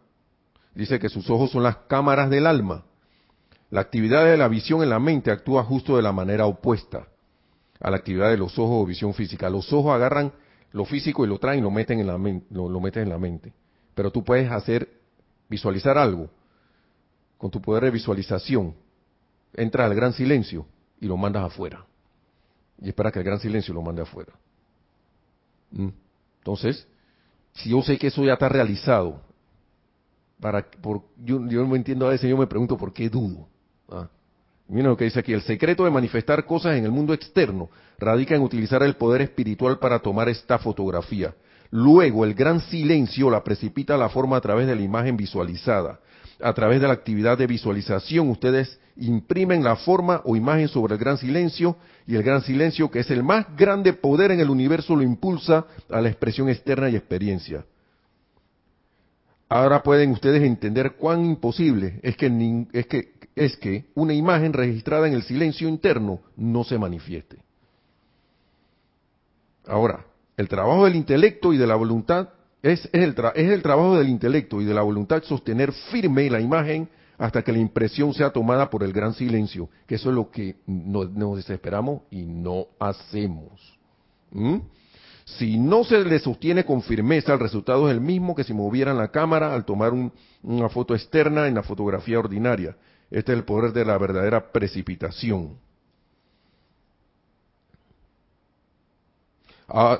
Dice 0.75 0.99
que 0.99 1.09
sus 1.09 1.29
ojos 1.31 1.51
son 1.51 1.63
las 1.63 1.77
cámaras 1.89 2.31
del 2.31 2.47
alma. 2.47 2.85
La 3.71 3.81
actividad 3.81 4.25
de 4.25 4.37
la 4.37 4.49
visión 4.49 4.83
en 4.83 4.91
la 4.91 4.99
mente 4.99 5.31
actúa 5.31 5.65
justo 5.65 5.97
de 5.97 6.03
la 6.03 6.13
manera 6.13 6.47
opuesta 6.47 7.09
a 7.81 7.91
la 7.91 7.97
actividad 7.97 8.31
de 8.31 8.37
los 8.37 8.59
ojos 8.59 8.83
o 8.83 8.87
visión 8.87 9.15
física. 9.15 9.51
Los 9.51 9.73
ojos 9.73 9.95
agarran 9.95 10.33
lo 10.73 10.85
físico 10.85 11.25
y 11.25 11.29
lo 11.29 11.39
traen 11.39 11.61
y 11.61 11.63
lo 11.63 11.71
meten 11.71 12.01
en 12.01 13.09
la 13.09 13.19
mente. 13.19 13.53
Pero 13.95 14.11
tú 14.11 14.25
puedes 14.25 14.51
hacer, 14.51 14.89
visualizar 15.49 15.97
algo 15.97 16.29
con 17.39 17.51
tu 17.51 17.61
poder 17.61 17.85
de 17.85 17.91
visualización. 17.91 18.75
Entra 19.53 19.85
al 19.85 19.95
gran 19.95 20.13
silencio 20.13 20.67
y 21.01 21.07
lo 21.07 21.17
mandas 21.17 21.45
afuera. 21.45 21.85
Y 22.81 22.89
espera 22.89 23.13
que 23.13 23.21
el 23.21 23.25
gran 23.25 23.39
silencio 23.39 23.73
lo 23.73 23.83
mande 23.83 24.03
afuera. 24.03 24.33
¿Mm? 25.71 25.89
Entonces, 26.39 26.87
si 27.53 27.71
yo 27.71 27.83
sé 27.83 27.99
que 27.99 28.09
eso 28.09 28.25
ya 28.25 28.33
está 28.33 28.49
realizado, 28.49 29.21
para, 30.45 30.63
por, 30.63 31.01
yo, 31.25 31.41
yo 31.49 31.65
no 31.65 31.75
entiendo 31.75 32.07
a 32.07 32.11
veces, 32.11 32.29
yo 32.29 32.37
me 32.37 32.47
pregunto 32.47 32.77
por 32.77 32.93
qué 32.93 33.09
dudo. 33.09 33.49
¿Ah? 33.89 34.09
Miren 34.69 34.91
lo 34.91 34.97
que 34.99 35.05
dice 35.05 35.21
aquí, 35.21 35.33
el 35.33 35.41
secreto 35.41 35.87
de 35.87 35.91
manifestar 35.91 36.45
cosas 36.45 36.77
en 36.77 36.85
el 36.85 36.91
mundo 36.91 37.15
externo 37.15 37.71
radica 37.99 38.35
en 38.35 38.43
utilizar 38.43 38.83
el 38.83 38.97
poder 38.97 39.23
espiritual 39.23 39.79
para 39.79 40.01
tomar 40.01 40.29
esta 40.29 40.59
fotografía. 40.59 41.35
Luego 41.71 42.27
el 42.27 42.35
gran 42.35 42.61
silencio 42.61 43.31
la 43.31 43.43
precipita 43.43 43.95
a 43.95 43.97
la 43.97 44.11
forma 44.11 44.37
a 44.37 44.43
través 44.43 44.67
de 44.67 44.77
la 44.77 44.83
imagen 44.83 45.17
visualizada 45.17 45.99
a 46.43 46.53
través 46.53 46.81
de 46.81 46.89
la 46.89 46.93
actividad 46.93 47.39
de 47.39 47.47
visualización, 47.47 48.29
ustedes 48.29 48.79
imprimen 48.97 49.63
la 49.63 49.77
forma 49.77 50.21
o 50.25 50.37
imagen 50.37 50.69
sobre 50.69 50.95
el 50.95 51.01
gran 51.01 51.17
silencio 51.17 51.77
y 52.07 52.17
el 52.17 52.23
gran 52.23 52.43
silencio, 52.43 52.91
que 52.91 52.99
es 52.99 53.11
el 53.11 53.23
más 53.23 53.47
grande 53.57 53.93
poder 53.93 54.31
en 54.31 54.41
el 54.41 54.51
universo, 54.51 54.97
lo 54.97 55.03
impulsa 55.03 55.65
a 55.89 56.01
la 56.01 56.09
expresión 56.09 56.49
externa 56.49 56.91
y 56.91 56.97
experiencia. 56.97 57.65
Ahora 59.55 59.85
pueden 59.85 60.11
ustedes 60.11 60.43
entender 60.43 60.97
cuán 60.97 61.25
imposible 61.25 62.01
es 62.03 62.17
que, 62.17 62.67
es 62.73 62.87
que, 62.89 63.13
es 63.37 63.57
que 63.57 63.85
una 63.95 64.13
imagen 64.13 64.53
registrada 64.53 65.07
en 65.07 65.15
el 65.15 65.23
silencio 65.23 65.69
interno 65.69 66.19
no 66.37 66.65
se 66.65 66.77
manifieste. 66.77 67.37
Ahora, 69.65 70.07
el 70.37 70.49
trabajo 70.49 70.87
del 70.87 70.97
intelecto 70.97 71.53
y 71.53 71.57
de 71.57 71.69
la 71.69 71.77
voluntad 71.77 72.31
es, 72.65 72.89
el 72.93 73.15
es 73.37 73.49
el 73.53 73.63
trabajo 73.63 73.97
del 73.97 74.09
intelecto 74.09 74.61
y 74.61 74.65
de 74.65 74.75
la 74.75 74.83
voluntad 74.83 75.23
sostener 75.23 75.71
firme 75.71 76.29
la 76.29 76.41
imagen 76.41 76.89
hasta 77.17 77.43
que 77.43 77.53
la 77.53 77.59
impresión 77.59 78.13
sea 78.13 78.31
tomada 78.31 78.69
por 78.69 78.83
el 78.83 78.93
gran 78.93 79.15
silencio, 79.15 79.69
que 79.87 79.95
eso 79.95 80.09
es 80.09 80.17
lo 80.17 80.33
que 80.33 80.57
nos, 80.67 81.37
desesperamos 81.37 82.03
y 82.11 82.23
no 82.25 82.67
hacemos. 82.81 83.79
¿Mm? 84.33 84.57
Si 85.25 85.57
no 85.57 85.85
se 85.85 86.05
le 86.05 86.19
sostiene 86.19 86.65
con 86.65 86.83
firmeza, 86.83 87.33
el 87.33 87.41
resultado 87.41 87.89
es 87.89 87.95
el 87.95 88.01
mismo 88.01 88.35
que 88.35 88.45
si 88.45 88.53
movieran 88.53 88.99
la 88.99 89.09
cámara 89.09 89.55
al 89.55 89.65
tomar 89.65 89.93
una 90.43 90.69
foto 90.69 90.95
externa 90.95 91.49
en 91.49 91.55
la 91.55 91.63
fotografía 91.63 92.19
ordinaria. 92.19 92.77
Este 93.11 93.33
es 93.33 93.39
el 93.39 93.45
poder 93.45 93.73
de 93.73 93.85
la 93.85 93.97
verdadera 93.97 94.53
precipitación. 94.53 95.57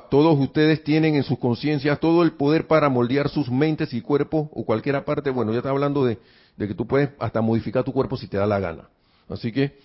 todos 0.09 0.39
ustedes 0.39 0.83
tienen 0.83 1.15
en 1.15 1.23
sus 1.23 1.39
conciencias 1.39 1.99
todo 1.99 2.23
el 2.23 2.33
poder 2.33 2.67
para 2.67 2.87
moldear 2.87 3.29
sus 3.29 3.49
mentes 3.49 3.93
y 3.93 4.01
cuerpos 4.01 4.47
o 4.53 4.63
cualquier 4.63 5.03
parte. 5.03 5.31
Bueno, 5.31 5.51
ya 5.51 5.57
está 5.57 5.69
hablando 5.69 6.05
de, 6.05 6.19
que 6.57 6.73
tú 6.75 6.85
puedes 6.85 7.09
hasta 7.19 7.41
modificar 7.41 7.83
tu 7.83 7.91
cuerpo 7.91 8.15
si 8.15 8.27
te 8.27 8.37
da 8.37 8.45
la 8.45 8.59
gana. 8.59 8.87
Así 9.27 9.51
que, 9.51 9.77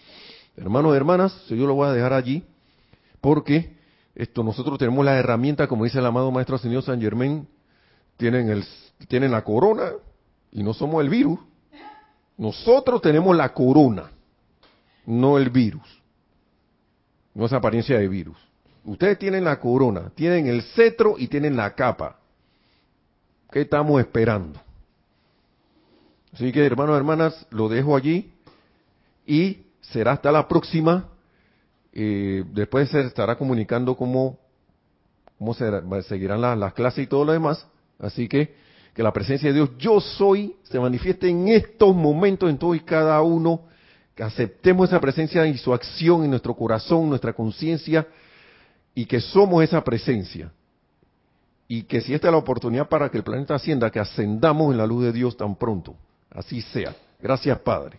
hermanos 0.56 0.92
y 0.92 0.96
hermanas, 0.96 1.46
yo 1.48 1.66
lo 1.66 1.74
voy 1.74 1.88
a 1.88 1.92
dejar 1.92 2.12
allí 2.12 2.44
porque 3.20 3.79
esto 4.14 4.42
nosotros 4.42 4.78
tenemos 4.78 5.04
la 5.04 5.18
herramienta, 5.18 5.66
como 5.66 5.84
dice 5.84 5.98
el 5.98 6.06
amado 6.06 6.30
maestro 6.30 6.58
señor 6.58 6.82
San 6.82 7.00
Germain, 7.00 7.46
tienen, 8.16 8.50
el, 8.50 8.64
tienen 9.08 9.30
la 9.30 9.42
corona 9.42 9.92
y 10.52 10.62
no 10.62 10.74
somos 10.74 11.02
el 11.02 11.08
virus. 11.08 11.38
Nosotros 12.36 13.02
tenemos 13.02 13.36
la 13.36 13.52
corona, 13.52 14.10
no 15.06 15.38
el 15.38 15.50
virus. 15.50 16.00
No 17.34 17.46
es 17.46 17.52
apariencia 17.52 17.98
de 17.98 18.08
virus. 18.08 18.36
Ustedes 18.84 19.18
tienen 19.18 19.44
la 19.44 19.60
corona, 19.60 20.10
tienen 20.14 20.46
el 20.46 20.62
cetro 20.62 21.16
y 21.18 21.28
tienen 21.28 21.56
la 21.56 21.74
capa. 21.74 22.18
¿Qué 23.50 23.62
estamos 23.62 24.00
esperando? 24.00 24.60
Así 26.32 26.52
que, 26.52 26.64
hermanos 26.64 26.96
hermanas, 26.96 27.46
lo 27.50 27.68
dejo 27.68 27.96
allí 27.96 28.32
y 29.26 29.66
será 29.80 30.12
hasta 30.12 30.32
la 30.32 30.48
próxima. 30.48 31.08
Después 31.92 32.88
se 32.90 33.00
estará 33.00 33.36
comunicando 33.36 33.96
cómo, 33.96 34.38
cómo 35.38 35.54
seguirán 35.54 36.40
las 36.40 36.72
clases 36.74 37.04
y 37.04 37.06
todo 37.06 37.24
lo 37.24 37.32
demás. 37.32 37.66
Así 37.98 38.28
que 38.28 38.54
que 38.94 39.02
la 39.02 39.12
presencia 39.12 39.48
de 39.48 39.54
Dios, 39.54 39.70
yo 39.78 40.00
soy, 40.00 40.56
se 40.64 40.78
manifieste 40.78 41.28
en 41.28 41.48
estos 41.48 41.94
momentos 41.94 42.50
en 42.50 42.58
todo 42.58 42.74
y 42.74 42.80
cada 42.80 43.20
uno. 43.22 43.62
Que 44.14 44.22
aceptemos 44.22 44.88
esa 44.88 45.00
presencia 45.00 45.46
y 45.46 45.56
su 45.56 45.72
acción 45.72 46.24
en 46.24 46.30
nuestro 46.30 46.54
corazón, 46.54 47.08
nuestra 47.08 47.32
conciencia 47.32 48.06
y 48.94 49.06
que 49.06 49.20
somos 49.20 49.62
esa 49.62 49.82
presencia. 49.82 50.52
Y 51.68 51.84
que 51.84 52.00
si 52.00 52.12
esta 52.12 52.26
es 52.28 52.32
la 52.32 52.38
oportunidad 52.38 52.88
para 52.88 53.08
que 53.08 53.18
el 53.18 53.24
planeta 53.24 53.54
ascienda, 53.54 53.90
que 53.90 54.00
ascendamos 54.00 54.72
en 54.72 54.78
la 54.78 54.86
luz 54.86 55.04
de 55.04 55.12
Dios 55.12 55.36
tan 55.36 55.54
pronto. 55.54 55.94
Así 56.30 56.60
sea. 56.60 56.94
Gracias, 57.22 57.58
Padre. 57.60 57.98